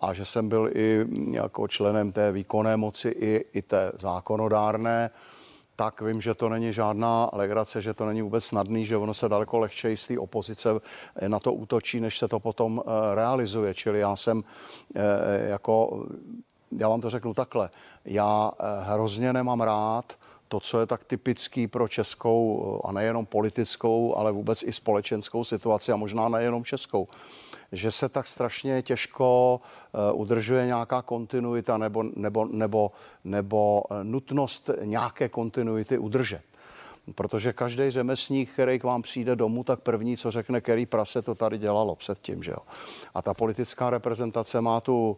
a 0.00 0.12
že 0.12 0.24
jsem 0.24 0.48
byl 0.48 0.70
i 0.74 1.06
jako 1.30 1.68
členem 1.68 2.12
té 2.12 2.32
výkonné 2.32 2.76
moci 2.76 3.08
i, 3.08 3.44
i 3.52 3.62
té 3.62 3.92
zákonodárné, 3.98 5.10
tak 5.76 6.00
vím, 6.00 6.20
že 6.20 6.34
to 6.34 6.48
není 6.48 6.72
žádná 6.72 7.30
legrace, 7.32 7.82
že 7.82 7.94
to 7.94 8.06
není 8.06 8.22
vůbec 8.22 8.44
snadný, 8.44 8.86
že 8.86 8.96
ono 8.96 9.14
se 9.14 9.28
daleko 9.28 9.58
lehčeji 9.58 9.96
z 9.96 10.06
té 10.06 10.18
opozice 10.18 10.68
na 11.28 11.40
to 11.40 11.52
útočí, 11.52 12.00
než 12.00 12.18
se 12.18 12.28
to 12.28 12.40
potom 12.40 12.82
eh, 12.82 13.14
realizuje. 13.14 13.74
Čili 13.74 13.98
já 14.00 14.16
jsem 14.16 14.42
eh, 14.94 15.48
jako, 15.48 16.06
já 16.78 16.88
vám 16.88 17.00
to 17.00 17.10
řeknu 17.10 17.34
takhle, 17.34 17.70
já 18.04 18.50
eh, 18.58 18.64
hrozně 18.80 19.32
nemám 19.32 19.60
rád 19.60 20.12
to, 20.48 20.60
co 20.60 20.80
je 20.80 20.86
tak 20.86 21.04
typický 21.04 21.66
pro 21.66 21.88
českou 21.88 22.80
a 22.84 22.92
nejenom 22.92 23.26
politickou, 23.26 24.16
ale 24.16 24.32
vůbec 24.32 24.62
i 24.62 24.72
společenskou 24.72 25.44
situaci 25.44 25.92
a 25.92 25.96
možná 25.96 26.28
nejenom 26.28 26.64
českou 26.64 27.08
že 27.74 27.90
se 27.90 28.08
tak 28.08 28.26
strašně 28.26 28.82
těžko 28.82 29.60
uh, 30.12 30.20
udržuje 30.20 30.66
nějaká 30.66 31.02
kontinuita 31.02 31.78
nebo, 31.78 32.02
nebo, 32.02 32.44
nebo, 32.44 32.92
nebo 33.24 33.82
eh, 33.90 34.04
nutnost 34.04 34.70
nějaké 34.82 35.28
kontinuity 35.28 35.98
udržet. 35.98 36.42
Protože 37.14 37.52
každý 37.52 37.90
řemeslník, 37.90 38.52
který 38.52 38.78
k 38.78 38.84
vám 38.84 39.02
přijde 39.02 39.36
domů, 39.36 39.64
tak 39.64 39.80
první, 39.80 40.16
co 40.16 40.30
řekne, 40.30 40.60
který 40.60 40.86
prase 40.86 41.22
to 41.22 41.34
tady 41.34 41.58
dělalo 41.58 41.94
předtím. 41.94 42.42
Že 42.42 42.50
jo? 42.50 42.58
A 43.14 43.22
ta 43.22 43.34
politická 43.34 43.90
reprezentace 43.90 44.60
má 44.60 44.80
tu 44.80 45.16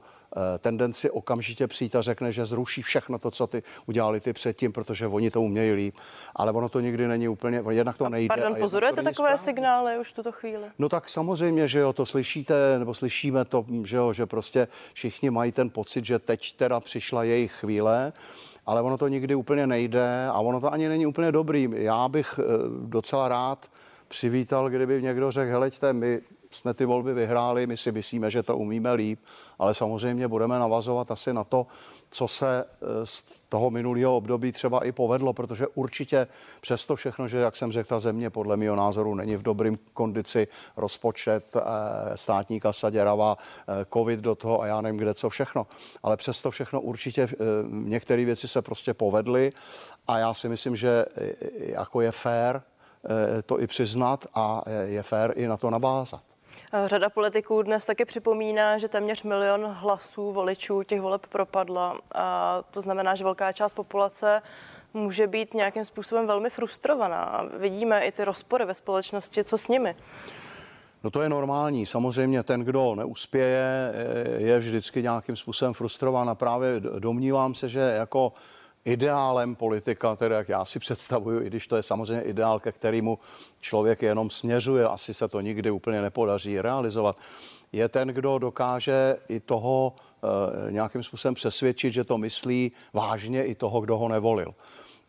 e, 0.54 0.58
tendenci 0.58 1.10
okamžitě 1.10 1.66
přijít 1.66 1.96
a 1.96 2.02
řekne, 2.02 2.32
že 2.32 2.46
zruší 2.46 2.82
všechno 2.82 3.18
to, 3.18 3.30
co 3.30 3.46
ty 3.46 3.62
udělali 3.86 4.20
ty 4.20 4.32
předtím, 4.32 4.72
protože 4.72 5.06
oni 5.06 5.30
to 5.30 5.42
umějí 5.42 5.72
líp. 5.72 5.96
Ale 6.36 6.52
ono 6.52 6.68
to 6.68 6.80
nikdy 6.80 7.08
není 7.08 7.28
úplně, 7.28 7.62
jednak 7.70 7.98
to 7.98 8.08
nejde. 8.08 8.28
Pardon, 8.28 8.56
pozorujete 8.60 9.02
takové 9.02 9.28
správně. 9.28 9.38
signály 9.38 9.98
už 9.98 10.12
tuto 10.12 10.32
chvíli? 10.32 10.64
No 10.78 10.88
tak 10.88 11.08
samozřejmě, 11.08 11.68
že 11.68 11.78
jo, 11.78 11.92
to 11.92 12.06
slyšíte, 12.06 12.78
nebo 12.78 12.94
slyšíme 12.94 13.44
to, 13.44 13.64
že 13.84 13.96
jo, 13.96 14.12
že 14.12 14.26
prostě 14.26 14.68
všichni 14.94 15.30
mají 15.30 15.52
ten 15.52 15.70
pocit, 15.70 16.04
že 16.04 16.18
teď 16.18 16.56
teda 16.56 16.80
přišla 16.80 17.24
jejich 17.24 17.52
chvíle 17.52 18.12
ale 18.66 18.82
ono 18.82 18.98
to 18.98 19.08
nikdy 19.08 19.34
úplně 19.34 19.66
nejde 19.66 20.26
a 20.28 20.40
ono 20.40 20.60
to 20.60 20.72
ani 20.72 20.88
není 20.88 21.06
úplně 21.06 21.32
dobrý. 21.32 21.68
Já 21.72 22.08
bych 22.08 22.38
eh, 22.38 22.44
docela 22.86 23.28
rád 23.28 23.70
přivítal, 24.08 24.70
kdyby 24.70 25.02
někdo 25.02 25.30
řekl, 25.30 25.50
heleďte, 25.50 25.92
my 25.92 26.20
jsme 26.56 26.74
ty 26.74 26.84
volby 26.84 27.14
vyhráli, 27.14 27.66
my 27.66 27.76
si 27.76 27.92
myslíme, 27.92 28.30
že 28.30 28.42
to 28.42 28.56
umíme 28.56 28.92
líp, 28.92 29.20
ale 29.58 29.74
samozřejmě 29.74 30.28
budeme 30.28 30.58
navazovat 30.58 31.10
asi 31.10 31.32
na 31.32 31.44
to, 31.44 31.66
co 32.10 32.28
se 32.28 32.64
eh, 32.64 33.06
z 33.06 33.24
toho 33.48 33.70
minulého 33.70 34.16
období 34.16 34.52
třeba 34.52 34.84
i 34.84 34.92
povedlo, 34.92 35.32
protože 35.32 35.66
určitě 35.66 36.26
přesto 36.60 36.96
všechno, 36.96 37.28
že 37.28 37.38
jak 37.38 37.56
jsem 37.56 37.72
řekl, 37.72 37.88
ta 37.88 38.00
země 38.00 38.30
podle 38.30 38.56
mého 38.56 38.76
názoru 38.76 39.14
není 39.14 39.36
v 39.36 39.42
dobrém 39.42 39.78
kondici, 39.92 40.48
rozpočet, 40.76 41.56
eh, 41.56 41.60
státní 42.16 42.60
kasa 42.60 42.90
děrava, 42.90 43.36
eh, 43.40 43.86
covid 43.92 44.20
do 44.20 44.34
toho 44.34 44.62
a 44.62 44.66
já 44.66 44.80
nevím 44.80 44.98
kde 45.00 45.14
co 45.14 45.28
všechno, 45.28 45.66
ale 46.02 46.16
přesto 46.16 46.50
všechno 46.50 46.80
určitě 46.80 47.28
některé 47.70 48.24
věci 48.24 48.48
se 48.48 48.62
prostě 48.62 48.94
povedly 48.94 49.52
a 50.06 50.18
já 50.18 50.34
si 50.34 50.48
myslím, 50.48 50.76
že 50.76 51.04
jako 51.56 52.00
je 52.00 52.12
fér 52.12 52.62
to 53.46 53.60
i 53.60 53.66
přiznat 53.66 54.26
a 54.34 54.62
je 54.82 55.02
fér 55.02 55.32
i 55.36 55.46
na 55.46 55.56
to 55.56 55.70
navázat. 55.70 56.35
Řada 56.86 57.10
politiků 57.10 57.62
dnes 57.62 57.84
taky 57.84 58.04
připomíná, 58.04 58.78
že 58.78 58.88
téměř 58.88 59.22
milion 59.22 59.64
hlasů 59.64 60.32
voličů 60.32 60.82
těch 60.82 61.00
voleb 61.00 61.26
propadla. 61.26 61.98
A 62.14 62.62
to 62.70 62.80
znamená, 62.80 63.14
že 63.14 63.24
velká 63.24 63.52
část 63.52 63.72
populace 63.72 64.42
může 64.94 65.26
být 65.26 65.54
nějakým 65.54 65.84
způsobem 65.84 66.26
velmi 66.26 66.50
frustrovaná. 66.50 67.44
Vidíme 67.58 68.00
i 68.00 68.12
ty 68.12 68.24
rozpory 68.24 68.64
ve 68.64 68.74
společnosti, 68.74 69.44
co 69.44 69.58
s 69.58 69.68
nimi. 69.68 69.96
No 71.04 71.10
to 71.10 71.22
je 71.22 71.28
normální. 71.28 71.86
Samozřejmě 71.86 72.42
ten, 72.42 72.60
kdo 72.60 72.94
neuspěje, 72.94 73.92
je 74.36 74.58
vždycky 74.58 75.02
nějakým 75.02 75.36
způsobem 75.36 75.74
frustrován 75.74 76.30
a 76.30 76.34
právě 76.34 76.80
domnívám 76.80 77.54
se, 77.54 77.68
že 77.68 77.80
jako 77.80 78.32
ideálem 78.86 79.54
politika, 79.54 80.16
tedy 80.16 80.34
jak 80.34 80.48
já 80.48 80.64
si 80.64 80.78
představuju, 80.78 81.42
i 81.42 81.46
když 81.46 81.66
to 81.66 81.76
je 81.76 81.82
samozřejmě 81.82 82.22
ideál, 82.22 82.60
ke 82.60 82.72
kterému 82.72 83.18
člověk 83.60 84.02
jenom 84.02 84.30
směřuje, 84.30 84.88
asi 84.88 85.14
se 85.14 85.28
to 85.28 85.40
nikdy 85.40 85.70
úplně 85.70 86.02
nepodaří 86.02 86.60
realizovat, 86.60 87.18
je 87.72 87.88
ten, 87.88 88.08
kdo 88.08 88.38
dokáže 88.38 89.16
i 89.28 89.40
toho 89.40 89.94
e, 90.68 90.72
nějakým 90.72 91.02
způsobem 91.02 91.34
přesvědčit, 91.34 91.92
že 91.92 92.04
to 92.04 92.18
myslí 92.18 92.72
vážně 92.92 93.44
i 93.44 93.54
toho, 93.54 93.80
kdo 93.80 93.98
ho 93.98 94.08
nevolil. 94.08 94.54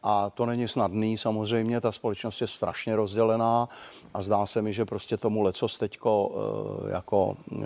A 0.10 0.30
to 0.30 0.46
není 0.46 0.68
snadný, 0.68 1.18
samozřejmě, 1.18 1.82
ta 1.82 1.92
společnost 1.92 2.42
je 2.42 2.48
strašně 2.48 2.96
rozdělená 2.96 3.70
a 4.14 4.22
zdá 4.22 4.46
se 4.46 4.62
mi, 4.62 4.74
že 4.74 4.86
prostě 4.86 5.18
tomu 5.18 5.42
lecos 5.42 5.78
teďko 5.78 6.32
e, 6.88 6.92
jako 6.92 7.38
e, 7.52 7.66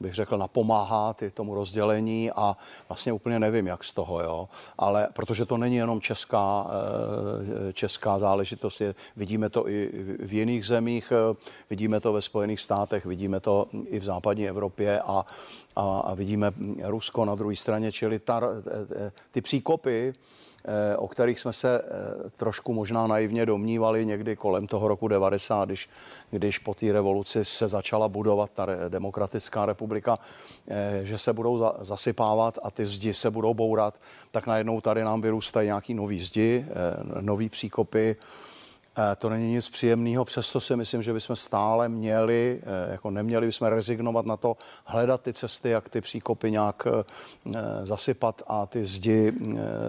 bych 0.00 0.14
řekl, 0.14 0.38
napomáhá 0.38 1.14
ty 1.14 1.30
tomu 1.30 1.54
rozdělení 1.54 2.30
a 2.30 2.56
vlastně 2.88 3.12
úplně 3.12 3.38
nevím, 3.38 3.66
jak 3.66 3.84
z 3.84 3.92
toho, 3.92 4.20
jo. 4.20 4.48
Ale 4.78 5.08
protože 5.12 5.46
to 5.46 5.56
není 5.56 5.76
jenom 5.76 6.00
česká, 6.00 6.66
eh, 7.68 7.72
česká 7.72 8.18
záležitost, 8.18 8.80
je, 8.80 8.94
vidíme 9.16 9.50
to 9.50 9.68
i 9.68 9.90
v 10.18 10.32
jiných 10.32 10.66
zemích, 10.66 11.12
eh, 11.12 11.36
vidíme 11.70 12.00
to 12.00 12.12
ve 12.12 12.22
Spojených 12.22 12.60
státech, 12.60 13.06
vidíme 13.06 13.40
to 13.40 13.66
i 13.86 13.98
v 13.98 14.04
západní 14.04 14.48
Evropě 14.48 15.00
a, 15.00 15.24
a, 15.76 15.98
a 15.98 16.14
vidíme 16.14 16.52
Rusko 16.82 17.24
na 17.24 17.34
druhé 17.34 17.56
straně, 17.56 17.92
čili 17.92 18.18
ta, 18.18 18.40
eh, 18.96 19.12
ty 19.30 19.40
příkopy, 19.40 20.14
Eh, 20.14 20.43
o 20.96 21.08
kterých 21.08 21.40
jsme 21.40 21.52
se 21.52 21.80
eh, 21.80 22.30
trošku 22.30 22.72
možná 22.72 23.06
naivně 23.06 23.46
domnívali 23.46 24.06
někdy 24.06 24.36
kolem 24.36 24.66
toho 24.66 24.88
roku 24.88 25.08
90, 25.08 25.64
když, 25.64 25.88
když 26.30 26.58
po 26.58 26.74
té 26.74 26.92
revoluci 26.92 27.44
se 27.44 27.68
začala 27.68 28.08
budovat 28.08 28.50
ta 28.50 28.66
demokratická 28.88 29.66
republika, 29.66 30.18
eh, 30.68 31.00
že 31.02 31.18
se 31.18 31.32
budou 31.32 31.72
zasypávat 31.80 32.58
a 32.62 32.70
ty 32.70 32.86
zdi 32.86 33.14
se 33.14 33.30
budou 33.30 33.54
bourat, 33.54 33.94
tak 34.30 34.46
najednou 34.46 34.80
tady 34.80 35.04
nám 35.04 35.20
vyrůstají 35.20 35.66
nějaký 35.66 35.94
nový 35.94 36.20
zdi, 36.20 36.66
nový 37.20 37.48
příkopy 37.48 38.16
Eh, 38.16 38.53
to 39.18 39.28
není 39.28 39.52
nic 39.52 39.68
příjemného, 39.68 40.24
přesto 40.24 40.60
si 40.60 40.76
myslím, 40.76 41.02
že 41.02 41.12
bychom 41.12 41.36
stále 41.36 41.88
měli, 41.88 42.60
eh, 42.62 42.92
jako 42.92 43.10
neměli 43.10 43.46
bychom 43.46 43.68
rezignovat 43.68 44.26
na 44.26 44.36
to, 44.36 44.56
hledat 44.84 45.20
ty 45.20 45.32
cesty, 45.32 45.70
jak 45.70 45.88
ty 45.88 46.00
příkopy 46.00 46.50
nějak 46.50 46.86
eh, 46.86 47.54
zasypat 47.82 48.42
a 48.46 48.66
ty 48.66 48.84
zdi 48.84 49.32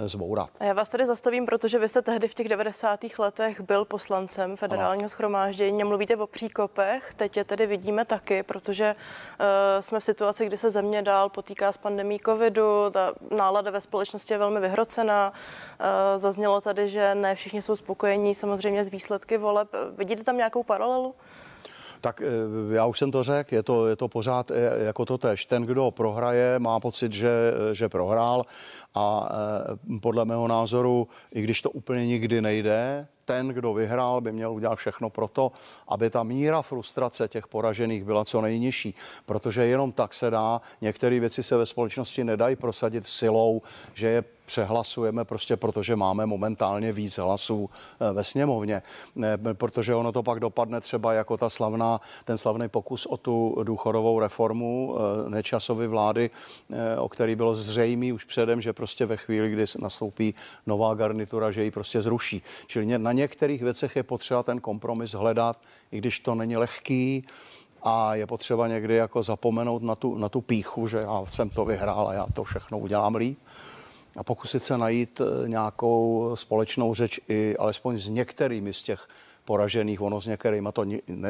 zbourat. 0.05 0.49
A 0.59 0.63
já 0.63 0.73
vás 0.73 0.89
tady 0.89 1.05
zastavím, 1.05 1.45
protože 1.45 1.79
vy 1.79 1.89
jste 1.89 2.01
tehdy 2.01 2.27
v 2.27 2.33
těch 2.33 2.49
90. 2.49 2.99
letech 3.19 3.61
byl 3.61 3.85
poslancem 3.85 4.57
federálního 4.57 5.09
schromáždění 5.09 5.83
mluvíte 5.83 6.15
o 6.15 6.27
příkopech. 6.27 7.13
Teď 7.17 7.37
je 7.37 7.43
tedy 7.43 7.67
vidíme 7.67 8.05
taky, 8.05 8.43
protože 8.43 8.95
uh, 8.95 9.81
jsme 9.81 9.99
v 9.99 10.03
situaci, 10.03 10.45
kdy 10.45 10.57
se 10.57 10.69
země 10.69 11.01
dál 11.01 11.29
potýká 11.29 11.71
s 11.71 11.77
pandemí 11.77 12.19
covidu, 12.25 12.89
ta 12.91 13.13
nálada 13.31 13.71
ve 13.71 13.81
společnosti 13.81 14.33
je 14.33 14.37
velmi 14.37 14.59
vyhrocená. 14.59 15.29
Uh, 15.31 16.17
zaznělo 16.17 16.61
tady, 16.61 16.89
že 16.89 17.15
ne 17.15 17.35
všichni 17.35 17.61
jsou 17.61 17.75
spokojení 17.75 18.35
samozřejmě 18.35 18.83
s 18.83 18.89
výsledky 18.95 19.37
voleb. 19.37 19.69
Vidíte 19.97 20.23
tam 20.23 20.37
nějakou 20.37 20.63
paralelu? 20.63 21.15
Tak 22.01 22.21
eh, 22.21 22.75
já 22.75 22.85
už 22.85 22.99
jsem 22.99 23.11
to 23.11 23.23
řekl, 23.23 23.55
je 23.55 23.63
to, 23.63 23.87
je 23.87 23.95
to 23.95 24.07
pořád 24.07 24.51
eh, 24.51 24.85
jako 24.85 25.05
to 25.05 25.17
tež. 25.17 25.45
Ten, 25.45 25.63
kdo 25.63 25.91
prohraje, 25.91 26.59
má 26.59 26.79
pocit, 26.79 27.13
že, 27.13 27.53
že 27.73 27.89
prohrál 27.89 28.45
a 28.95 29.29
eh, 29.29 29.99
podle 29.99 30.25
mého 30.25 30.47
názoru, 30.47 31.07
i 31.31 31.41
když 31.41 31.61
to 31.61 31.69
úplně 31.71 32.07
nikdy 32.07 32.41
nejde, 32.41 33.07
ten, 33.25 33.47
kdo 33.47 33.73
vyhrál, 33.73 34.21
by 34.21 34.31
měl 34.31 34.53
udělat 34.53 34.75
všechno 34.75 35.09
pro 35.09 35.27
to, 35.27 35.51
aby 35.87 36.09
ta 36.09 36.23
míra 36.23 36.61
frustrace 36.61 37.27
těch 37.27 37.47
poražených 37.47 38.03
byla 38.03 38.25
co 38.25 38.41
nejnižší, 38.41 38.95
protože 39.25 39.65
jenom 39.65 39.91
tak 39.91 40.13
se 40.13 40.29
dá, 40.29 40.61
některé 40.81 41.19
věci 41.19 41.43
se 41.43 41.57
ve 41.57 41.65
společnosti 41.65 42.23
nedají 42.23 42.55
prosadit 42.55 43.07
silou, 43.07 43.61
že 43.93 44.07
je 44.07 44.23
přehlasujeme 44.45 45.25
prostě 45.25 45.57
protože 45.57 45.95
máme 45.95 46.25
momentálně 46.25 46.91
víc 46.91 47.17
hlasů 47.17 47.69
eh, 47.99 48.13
ve 48.13 48.23
sněmovně, 48.23 48.81
protože 49.53 49.95
ono 49.95 50.11
to 50.11 50.23
pak 50.23 50.39
dopadne 50.39 50.81
třeba 50.81 51.13
jako 51.13 51.37
ta 51.37 51.49
slavná, 51.49 52.01
ten 52.25 52.37
slavný 52.37 52.69
pokus 52.69 53.05
o 53.05 53.17
tu 53.17 53.55
důchodovou 53.63 54.19
reformu 54.19 54.95
eh, 54.95 55.29
nečasové 55.29 55.87
vlády, 55.87 56.29
eh, 56.69 56.97
o 56.97 57.09
který 57.09 57.35
bylo 57.35 57.55
zřejmý 57.55 58.13
už 58.13 58.23
předem, 58.23 58.61
že 58.61 58.73
prostě 58.73 59.05
ve 59.05 59.17
chvíli, 59.17 59.49
kdy 59.49 59.65
nastoupí 59.79 60.35
nová 60.65 60.93
garnitura, 60.93 61.51
že 61.51 61.63
ji 61.63 61.71
prostě 61.71 62.01
zruší. 62.01 62.41
Čili 62.67 62.97
na 62.97 63.11
některých 63.15 63.61
věcech 63.61 63.95
je 63.95 64.03
potřeba 64.03 64.43
ten 64.43 64.59
kompromis 64.59 65.11
hledat, 65.11 65.61
i 65.91 65.97
když 65.97 66.19
to 66.19 66.35
není 66.35 66.57
lehký, 66.57 67.25
a 67.85 68.15
je 68.15 68.27
potřeba 68.27 68.67
někdy 68.67 68.95
jako 68.95 69.23
zapomenout 69.23 69.83
na 69.83 69.95
tu, 69.95 70.17
na 70.17 70.29
tu 70.29 70.41
píchu, 70.41 70.87
že 70.87 70.97
já 70.97 71.25
jsem 71.25 71.49
to 71.49 71.65
vyhrál 71.65 72.07
a 72.07 72.13
já 72.13 72.25
to 72.33 72.43
všechno 72.43 72.79
udělám 72.79 73.15
líp. 73.15 73.39
A 74.17 74.23
pokusit 74.23 74.63
se 74.63 74.77
najít 74.77 75.21
eh, 75.21 75.47
nějakou 75.49 76.31
společnou 76.35 76.93
řeč 76.93 77.19
i 77.27 77.57
alespoň 77.57 77.99
s 77.99 78.09
některými 78.09 78.73
z 78.73 78.81
těch 78.83 79.07
poražených, 79.45 80.01
ono 80.01 80.21
s 80.21 80.25
některými 80.27 80.69
to 80.73 80.85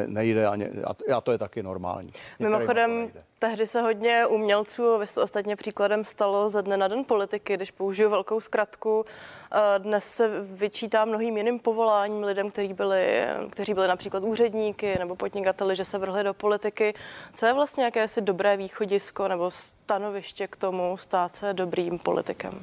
nejde 0.06 0.46
a, 0.46 0.56
ně, 0.56 0.70
a 1.14 1.20
to 1.20 1.32
je 1.32 1.38
taky 1.38 1.62
normální. 1.62 2.12
Mimochodem, 2.38 3.10
tehdy 3.38 3.66
se 3.66 3.80
hodně 3.80 4.26
umělců, 4.26 4.98
vy 4.98 5.06
jste 5.06 5.22
ostatně 5.22 5.56
příkladem 5.56 6.04
stalo 6.04 6.48
ze 6.48 6.62
dne 6.62 6.76
na 6.76 6.88
den 6.88 7.04
politiky, 7.04 7.54
když 7.54 7.70
použiju 7.70 8.10
velkou 8.10 8.40
zkratku. 8.40 9.04
Eh, 9.52 9.78
dnes 9.78 10.14
se 10.14 10.30
vyčítá 10.40 11.04
mnohým 11.04 11.36
jiným 11.36 11.58
povoláním 11.58 12.22
lidem, 12.22 12.50
kteří 12.50 12.74
byli, 12.74 13.24
kteří 13.50 13.74
byli 13.74 13.88
například 13.88 14.22
úředníky 14.22 14.98
nebo 14.98 15.16
podnikateli, 15.16 15.76
že 15.76 15.84
se 15.84 15.98
vrhli 15.98 16.24
do 16.24 16.34
politiky. 16.34 16.94
Co 17.34 17.46
je 17.46 17.52
vlastně 17.52 17.84
jakési 17.84 18.20
dobré 18.20 18.56
východisko 18.56 19.28
nebo 19.28 19.50
stanoviště 19.50 20.48
k 20.48 20.56
tomu 20.56 20.96
stát 20.96 21.36
se 21.36 21.54
dobrým 21.54 21.98
politikem? 21.98 22.62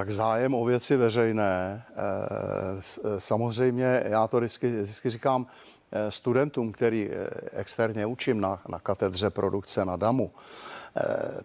Tak 0.00 0.10
zájem 0.10 0.54
o 0.54 0.64
věci 0.64 0.96
veřejné, 0.96 1.84
eh, 1.88 1.94
eh, 1.96 3.20
samozřejmě 3.20 4.02
já 4.06 4.26
to 4.26 4.38
vždycky, 4.38 4.82
vždycky 4.82 5.10
říkám 5.10 5.46
eh, 5.92 6.10
studentům, 6.10 6.72
který 6.72 7.10
externě 7.52 8.06
učím 8.06 8.40
na, 8.40 8.60
na 8.68 8.78
katedře 8.78 9.30
produkce 9.30 9.84
na 9.84 9.96
DAMu, 9.96 10.32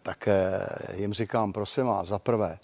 tak 0.01 0.29
jim 0.93 1.13
říkám, 1.13 1.53
prosím 1.53 1.85
vás, 1.85 2.07
za 2.07 2.19
prvé, 2.19 2.57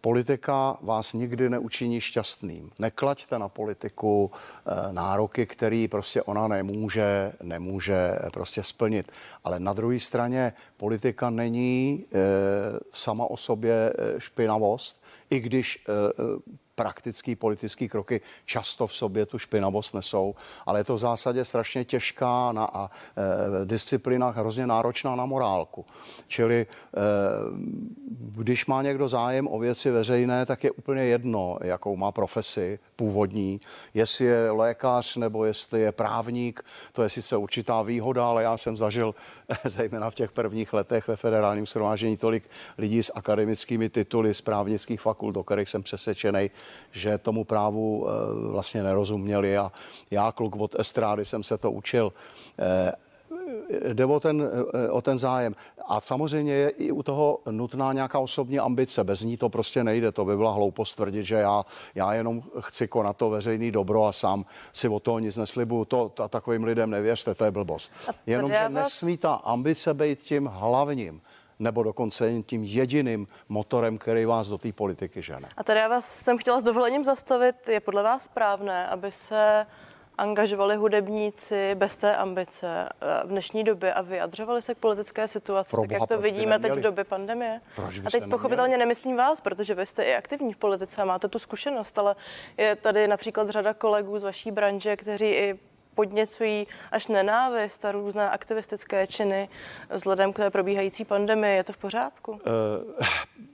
politika 0.00 0.76
vás 0.82 1.12
nikdy 1.12 1.50
neučiní 1.50 2.00
šťastným. 2.00 2.70
Neklaďte 2.78 3.38
na 3.38 3.48
politiku 3.48 4.30
eh, 4.30 4.92
nároky, 4.92 5.46
který 5.46 5.88
prostě 5.88 6.22
ona 6.22 6.48
nemůže, 6.48 7.32
nemůže 7.42 8.18
prostě 8.32 8.62
splnit. 8.62 9.12
Ale 9.44 9.60
na 9.60 9.72
druhé 9.72 10.00
straně 10.00 10.52
politika 10.76 11.30
není 11.30 12.04
eh, 12.04 12.18
sama 12.92 13.26
o 13.26 13.36
sobě 13.36 13.92
špinavost, 14.18 15.02
i 15.30 15.40
když 15.40 15.84
praktický 16.76 17.36
politický 17.36 17.88
kroky 17.88 18.20
často 18.44 18.86
v 18.86 18.94
sobě 18.94 19.26
tu 19.26 19.38
špinavost 19.38 19.94
nesou, 19.94 20.34
ale 20.66 20.80
je 20.80 20.84
to 20.84 20.94
v 20.94 20.98
zásadě 20.98 21.44
strašně 21.44 21.84
těžká 21.84 22.52
na, 22.52 22.64
a 22.64 22.90
e, 23.62 23.66
disciplína 23.66 24.30
hrozně 24.30 24.66
náročná 24.66 25.16
na 25.16 25.26
morálku. 25.26 25.86
Čili 26.28 26.66
e, 26.66 26.66
když 28.36 28.66
má 28.66 28.82
někdo 28.82 29.08
zájem 29.08 29.48
o 29.48 29.58
věci 29.58 29.90
veřejné, 29.90 30.46
tak 30.46 30.64
je 30.64 30.70
úplně 30.70 31.04
jedno, 31.04 31.58
jakou 31.62 31.96
má 31.96 32.12
profesi 32.12 32.78
původní, 32.96 33.60
jestli 33.94 34.24
je 34.24 34.50
lékař 34.50 35.16
nebo 35.16 35.44
jestli 35.44 35.80
je 35.80 35.92
právník, 35.92 36.64
to 36.92 37.02
je 37.02 37.10
sice 37.10 37.36
určitá 37.36 37.82
výhoda, 37.82 38.26
ale 38.26 38.42
já 38.42 38.56
jsem 38.56 38.76
zažil 38.76 39.14
zejména 39.64 40.10
v 40.10 40.14
těch 40.14 40.32
prvních 40.32 40.72
letech 40.72 41.08
ve 41.08 41.16
federálním 41.16 41.66
shromáždění 41.66 42.16
tolik 42.16 42.50
lidí 42.78 43.02
s 43.02 43.12
akademickými 43.14 43.88
tituly 43.88 44.34
z 44.34 44.40
právnických 44.40 45.00
fakult, 45.00 45.34
do 45.34 45.44
kterých 45.44 45.68
jsem 45.68 45.82
přesvědčený, 45.82 46.50
že 46.92 47.18
tomu 47.18 47.44
právu 47.44 48.06
eh, 48.08 48.12
vlastně 48.50 48.82
nerozuměli 48.82 49.56
a 49.56 49.72
já, 50.10 50.32
kluk 50.32 50.56
od 50.56 50.80
estrády, 50.80 51.24
jsem 51.24 51.42
se 51.42 51.58
to 51.58 51.70
učil 51.70 52.12
eh, 52.58 52.92
jde 53.92 54.04
o 54.04 54.20
ten, 54.20 54.50
eh, 54.74 54.90
o 54.90 55.00
ten 55.00 55.18
zájem. 55.18 55.54
A 55.88 56.00
samozřejmě 56.00 56.52
je 56.52 56.68
i 56.68 56.92
u 56.92 57.02
toho 57.02 57.38
nutná 57.50 57.92
nějaká 57.92 58.18
osobní 58.18 58.58
ambice. 58.58 59.04
Bez 59.04 59.20
ní 59.20 59.36
to 59.36 59.48
prostě 59.48 59.84
nejde. 59.84 60.12
To 60.12 60.24
by 60.24 60.36
byla 60.36 60.52
hloupost 60.52 60.94
tvrdit, 60.94 61.24
že 61.24 61.34
já, 61.34 61.64
já 61.94 62.14
jenom 62.14 62.42
chci 62.60 62.88
konat 62.88 63.16
to 63.16 63.30
veřejný 63.30 63.70
dobro 63.70 64.04
a 64.04 64.12
sám 64.12 64.44
si 64.72 64.88
o 64.88 65.00
toho 65.00 65.18
nic 65.18 65.36
neslibuju. 65.36 65.84
To, 65.84 66.08
to 66.08 66.28
takovým 66.28 66.64
lidem 66.64 66.90
nevěřte, 66.90 67.34
to 67.34 67.44
je 67.44 67.50
blbost. 67.50 67.92
Jenomže 68.26 68.68
nesmí 68.68 69.16
ta 69.16 69.34
ambice 69.34 69.94
být 69.94 70.18
tím 70.18 70.46
hlavním 70.46 71.20
nebo 71.58 71.82
dokonce 71.82 72.42
tím 72.46 72.64
jediným 72.64 73.26
motorem, 73.48 73.98
který 73.98 74.24
vás 74.24 74.48
do 74.48 74.58
té 74.58 74.72
politiky 74.72 75.22
žene. 75.22 75.48
A 75.56 75.64
tady 75.64 75.80
já 75.80 75.88
vás 75.88 76.16
jsem 76.22 76.38
chtěla 76.38 76.60
s 76.60 76.62
dovolením 76.62 77.04
zastavit. 77.04 77.68
Je 77.68 77.80
podle 77.80 78.02
vás 78.02 78.24
správné, 78.24 78.86
aby 78.88 79.12
se 79.12 79.66
angažovali 80.18 80.76
hudebníci 80.76 81.74
bez 81.74 81.96
té 81.96 82.16
ambice 82.16 82.88
eh, 82.88 83.26
v 83.26 83.28
dnešní 83.28 83.64
době 83.64 83.94
a 83.94 84.02
vyjadřovali 84.02 84.62
se 84.62 84.74
k 84.74 84.78
politické 84.78 85.28
situaci, 85.28 85.70
Pro 85.70 85.82
tak 85.82 85.90
jak 85.90 86.08
to 86.08 86.18
vidíme 86.18 86.58
teď 86.58 86.72
v 86.72 86.80
době 86.80 87.04
pandemie. 87.04 87.60
Proč 87.76 87.98
a 87.98 88.10
teď 88.10 88.24
pochopitelně 88.30 88.62
neměli? 88.62 88.78
nemyslím 88.78 89.16
vás, 89.16 89.40
protože 89.40 89.74
vy 89.74 89.86
jste 89.86 90.04
i 90.04 90.14
aktivní 90.14 90.52
v 90.52 90.56
politice 90.56 91.02
a 91.02 91.04
máte 91.04 91.28
tu 91.28 91.38
zkušenost, 91.38 91.98
ale 91.98 92.16
je 92.56 92.76
tady 92.76 93.08
například 93.08 93.50
řada 93.50 93.74
kolegů 93.74 94.18
z 94.18 94.22
vaší 94.22 94.50
branže, 94.50 94.96
kteří 94.96 95.26
i 95.26 95.58
podněcují 95.96 96.66
až 96.92 97.06
nenávist 97.06 97.84
a 97.84 97.92
různé 97.92 98.30
aktivistické 98.30 99.06
činy 99.06 99.48
vzhledem 99.90 100.32
k 100.32 100.36
té 100.36 100.50
probíhající 100.50 101.04
pandemii. 101.04 101.56
Je 101.56 101.64
to 101.64 101.72
v 101.72 101.76
pořádku? 101.76 102.32
Uh, 102.32 102.38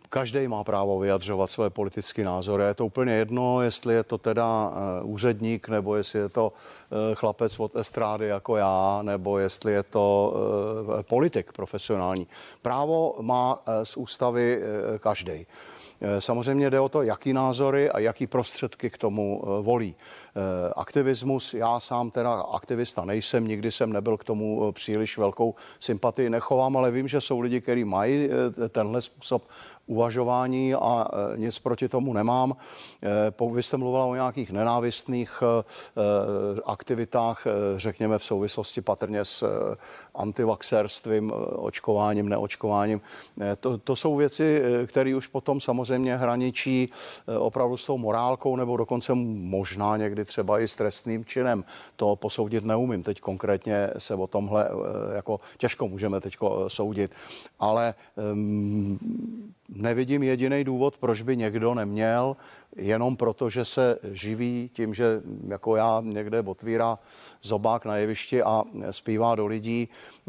každý 0.09 0.49
má 0.49 0.65
právo 0.65 0.99
vyjadřovat 0.99 1.51
své 1.51 1.71
politické 1.71 2.25
názory. 2.25 2.65
Je 2.65 2.75
to 2.75 2.87
úplně 2.87 3.13
jedno, 3.13 3.63
jestli 3.63 3.95
je 3.95 4.05
to 4.05 4.19
teda 4.19 4.69
uh, 4.69 5.11
úředník, 5.11 5.69
nebo 5.69 5.97
jestli 5.97 6.19
je 6.19 6.29
to 6.29 6.53
uh, 6.53 7.15
chlapec 7.15 7.61
od 7.61 7.77
estrády 7.77 8.27
jako 8.27 8.57
já, 8.57 9.01
nebo 9.03 9.39
jestli 9.39 9.73
je 9.73 9.83
to 9.83 10.35
politik 11.09 11.53
profesionální. 11.53 12.27
Právo 12.63 13.15
má 13.21 13.63
z 13.83 13.97
ústavy 13.97 14.63
každý. 14.99 15.47
Eh, 16.05 16.21
samozřejmě 16.21 16.71
jde 16.71 16.81
o 16.81 16.89
to, 16.89 17.03
jaký 17.03 17.33
názory 17.33 17.91
a 17.91 17.99
jaký 17.99 18.27
prostředky 18.27 18.91
k 18.91 18.99
tomu 18.99 19.43
eh, 19.43 19.63
volí. 19.63 19.95
Eh, 19.97 20.73
aktivismus, 20.77 21.55
já 21.55 21.81
sám 21.81 22.11
teda 22.11 22.33
aktivista 22.33 23.05
nejsem, 23.05 23.49
nikdy 23.49 23.73
jsem 23.73 23.93
nebyl 23.93 24.17
k 24.17 24.25
tomu 24.25 24.73
příliš 24.73 25.19
velkou 25.19 25.55
sympatii 25.81 26.31
nechovám, 26.31 26.77
ale 26.77 26.91
vím, 26.91 27.09
že 27.09 27.21
jsou 27.21 27.41
lidi, 27.41 27.61
kteří 27.61 27.85
mají 27.85 28.29
tenhle 28.69 29.03
způsob 29.03 29.49
uvažování 29.87 30.75
a 30.75 31.09
e, 31.35 31.39
nic 31.39 31.59
proti 31.59 31.89
tomu 31.89 32.13
nemám. 32.13 32.57
E, 33.43 33.53
vy 33.55 33.63
jste 33.63 33.77
mluvila 33.77 34.05
o 34.05 34.15
nějakých 34.15 34.51
nenávistných 34.51 35.43
e, 35.43 35.65
aktivitách, 36.65 37.47
řekněme 37.77 38.19
v 38.19 38.25
souvislosti 38.25 38.81
patrně 38.81 39.25
s 39.25 39.45
antivaxerstvím, 40.15 41.33
očkováním, 41.57 42.29
neočkováním. 42.29 43.01
To, 43.61 43.79
to 43.79 43.97
jsou 43.97 44.17
věci, 44.17 44.63
které 44.87 45.17
už 45.17 45.27
potom 45.27 45.61
samozřejmě 45.61 46.17
hraničí 46.17 46.89
opravdu 47.39 47.77
s 47.77 47.87
tou 47.87 47.99
morálkou 47.99 48.57
nebo 48.57 48.77
dokonce 48.77 49.15
možná 49.15 49.97
někdy 49.97 50.25
třeba 50.25 50.61
i 50.61 50.69
s 50.69 50.77
trestným 50.77 51.25
činem. 51.25 51.65
To 51.97 52.17
posoudit 52.17 52.65
neumím. 52.65 53.03
Teď 53.03 53.21
konkrétně 53.21 53.91
se 53.99 54.15
o 54.15 54.27
tomhle 54.27 54.71
jako 55.15 55.41
těžko 55.59 55.89
můžeme 55.89 56.21
teď 56.21 56.37
soudit. 56.69 57.11
Ale 57.59 57.95
nevidím 59.83 60.23
jediný 60.23 60.65
důvod, 60.65 60.99
proč 60.99 61.23
by 61.23 61.37
někdo 61.37 61.75
neměl 61.75 62.37
jenom 62.77 63.17
proto, 63.17 63.51
že 63.51 63.65
se 63.65 63.99
živí 64.03 64.71
tím, 64.73 64.95
že 64.95 65.23
jako 65.49 65.77
já 65.77 66.03
někde 66.05 66.41
otvírá 66.41 66.99
zobák 67.43 67.85
na 67.85 67.97
jevišti 67.97 68.43
a 68.43 68.63
zpívá 68.91 69.35
do 69.35 69.47
lidí, 69.47 69.89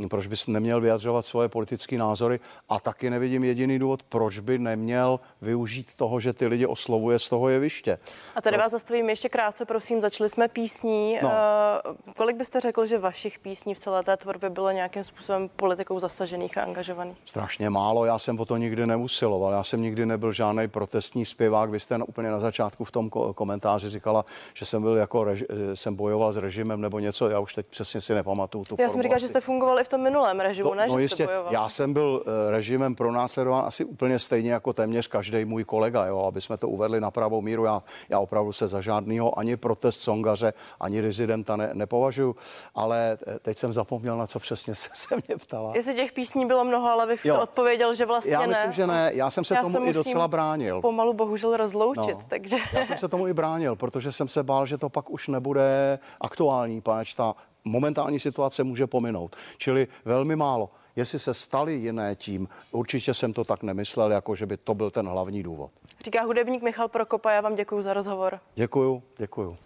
proč 0.09 0.27
bys 0.27 0.47
neměl 0.47 0.81
vyjadřovat 0.81 1.25
svoje 1.25 1.49
politické 1.49 1.97
názory 1.97 2.39
a 2.69 2.79
taky 2.79 3.09
nevidím 3.09 3.43
jediný 3.43 3.79
důvod, 3.79 4.03
proč 4.03 4.39
by 4.39 4.57
neměl 4.57 5.19
využít 5.41 5.87
toho, 5.95 6.19
že 6.19 6.33
ty 6.33 6.47
lidi 6.47 6.65
oslovuje 6.65 7.19
z 7.19 7.29
toho 7.29 7.49
jeviště. 7.49 7.99
A 8.35 8.41
tady 8.41 8.57
no. 8.57 8.63
vás 8.63 8.71
zastavím 8.71 9.09
ještě 9.09 9.29
krátce, 9.29 9.65
prosím, 9.65 10.01
začali 10.01 10.29
jsme 10.29 10.47
písní. 10.47 11.17
No. 11.21 11.29
Uh, 11.29 12.13
kolik 12.17 12.37
byste 12.37 12.59
řekl, 12.59 12.85
že 12.85 12.97
vašich 12.97 13.39
písní 13.39 13.75
v 13.75 13.79
celé 13.79 14.03
té 14.03 14.17
tvorbě 14.17 14.49
bylo 14.49 14.71
nějakým 14.71 15.03
způsobem 15.03 15.49
politikou 15.55 15.99
zasažených 15.99 16.57
a 16.57 16.63
angažovaných? 16.63 17.17
Strašně 17.25 17.69
málo, 17.69 18.05
já 18.05 18.19
jsem 18.19 18.39
o 18.39 18.45
to 18.45 18.57
nikdy 18.57 18.85
neusiloval, 19.33 19.53
já 19.53 19.63
jsem 19.63 19.81
nikdy 19.81 20.05
nebyl 20.05 20.31
žádný 20.31 20.67
protestní 20.67 21.25
zpěvák, 21.25 21.69
vy 21.69 21.79
jste 21.79 21.97
úplně 21.97 22.31
na 22.31 22.39
začátku 22.39 22.83
v 22.83 22.91
tom 22.91 23.09
komentáři 23.09 23.89
říkala, 23.89 24.25
že 24.53 24.65
jsem 24.65 24.81
byl 24.81 24.97
jako, 24.97 25.19
reži- 25.21 25.45
jsem 25.73 25.95
bojoval 25.95 26.31
s 26.31 26.37
režimem 26.37 26.81
nebo 26.81 26.99
něco, 26.99 27.29
já 27.29 27.39
už 27.39 27.53
teď 27.53 27.65
přesně 27.67 28.01
si 28.01 28.13
nepamatuju 28.13 28.65
tu 28.65 28.75
Já 28.79 28.89
jsem 28.89 29.01
říkal, 29.01 29.19
že 29.19 29.27
jste 29.27 29.41
fungoval 29.41 29.79
i 29.79 29.83
v 29.83 29.87
tom 29.87 30.01
minulém 30.01 30.39
režimu, 30.39 30.69
to, 30.69 30.75
ne? 30.75 30.87
No 30.87 30.97
že 30.97 31.01
jistě, 31.01 31.29
já 31.49 31.69
jsem 31.69 31.93
byl 31.93 32.23
eh, 32.25 32.51
režimem 32.51 32.95
pronásledován 32.95 33.65
asi 33.65 33.85
úplně 33.85 34.19
stejně 34.19 34.51
jako 34.53 34.73
téměř 34.73 35.07
každý 35.07 35.45
můj 35.45 35.63
kolega, 35.63 36.05
jo, 36.05 36.25
aby 36.27 36.41
jsme 36.41 36.57
to 36.57 36.69
uvedli 36.69 36.99
na 37.01 37.11
pravou 37.11 37.41
míru. 37.41 37.65
Já, 37.65 37.83
já 38.09 38.19
opravdu 38.19 38.53
se 38.53 38.67
za 38.67 38.81
žádného 38.81 39.39
ani 39.39 39.57
protest 39.57 40.01
songaře, 40.01 40.53
ani 40.79 41.01
rezidenta 41.01 41.55
ne, 41.55 41.69
nepovažuji, 41.73 42.35
ale 42.75 43.17
eh, 43.27 43.39
teď 43.39 43.57
jsem 43.57 43.73
zapomněl, 43.73 44.17
na 44.17 44.27
co 44.27 44.39
přesně 44.39 44.75
se, 44.83 44.89
se 44.93 45.15
mě 45.27 45.37
ptala. 45.37 45.71
Jestli 45.75 45.95
těch 45.95 46.11
písní 46.11 46.45
bylo 46.45 46.63
mnoho, 46.63 46.89
ale 46.89 47.05
vy 47.05 47.15
jo. 47.23 47.39
odpověděl, 47.41 47.93
že 47.93 48.05
vlastně 48.05 48.33
já 48.33 48.39
ne. 48.39 48.43
Já 48.45 48.49
myslím, 48.49 48.71
že 48.71 48.87
ne. 48.87 49.11
Já 49.13 49.22
jsem 49.31 49.45
se 49.45 49.55
já 49.55 49.61
tomu 49.61 49.73
se 49.73 49.83
i 49.83 49.93
docela 49.93 50.27
bránil. 50.27 50.81
Pomalu 50.81 51.13
bohužel 51.13 51.57
rozloučit, 51.57 52.17
no. 52.17 52.25
takže... 52.27 52.57
Já 52.73 52.85
jsem 52.85 52.97
se 52.97 53.07
tomu 53.07 53.27
i 53.27 53.33
bránil, 53.33 53.75
protože 53.75 54.11
jsem 54.11 54.27
se 54.27 54.43
bál, 54.43 54.65
že 54.65 54.77
to 54.77 54.89
pak 54.89 55.09
už 55.09 55.27
nebude 55.27 55.99
aktuální, 56.21 56.81
pač 56.81 57.13
ta 57.13 57.35
momentální 57.65 58.19
situace 58.19 58.63
může 58.63 58.87
pominout. 58.87 59.35
Čili 59.57 59.87
velmi 60.05 60.35
málo. 60.35 60.69
Jestli 60.95 61.19
se 61.19 61.33
stali 61.33 61.73
jiné 61.73 62.15
tím, 62.15 62.47
určitě 62.71 63.13
jsem 63.13 63.33
to 63.33 63.43
tak 63.43 63.63
nemyslel, 63.63 64.11
jako 64.11 64.35
že 64.35 64.45
by 64.45 64.57
to 64.57 64.75
byl 64.75 64.91
ten 64.91 65.07
hlavní 65.07 65.43
důvod. 65.43 65.71
Říká 66.05 66.23
hudebník 66.23 66.63
Michal 66.63 66.87
Prokopa, 66.87 67.31
já 67.31 67.41
vám 67.41 67.55
děkuji 67.55 67.81
za 67.81 67.93
rozhovor. 67.93 68.39
Děkuju, 68.55 69.03
děkuju. 69.17 69.57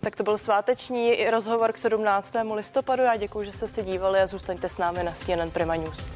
Tak 0.00 0.16
to 0.16 0.22
byl 0.22 0.38
sváteční 0.38 1.30
rozhovor 1.30 1.72
k 1.72 1.78
17. 1.78 2.34
listopadu. 2.54 3.02
Já 3.02 3.16
děkuji, 3.16 3.44
že 3.44 3.52
jste 3.52 3.68
se 3.68 3.82
dívali 3.82 4.20
a 4.20 4.26
zůstaňte 4.26 4.68
s 4.68 4.78
námi 4.78 5.02
na 5.02 5.12
CNN 5.12 5.50
Prima 5.50 5.76
News. 5.76 6.08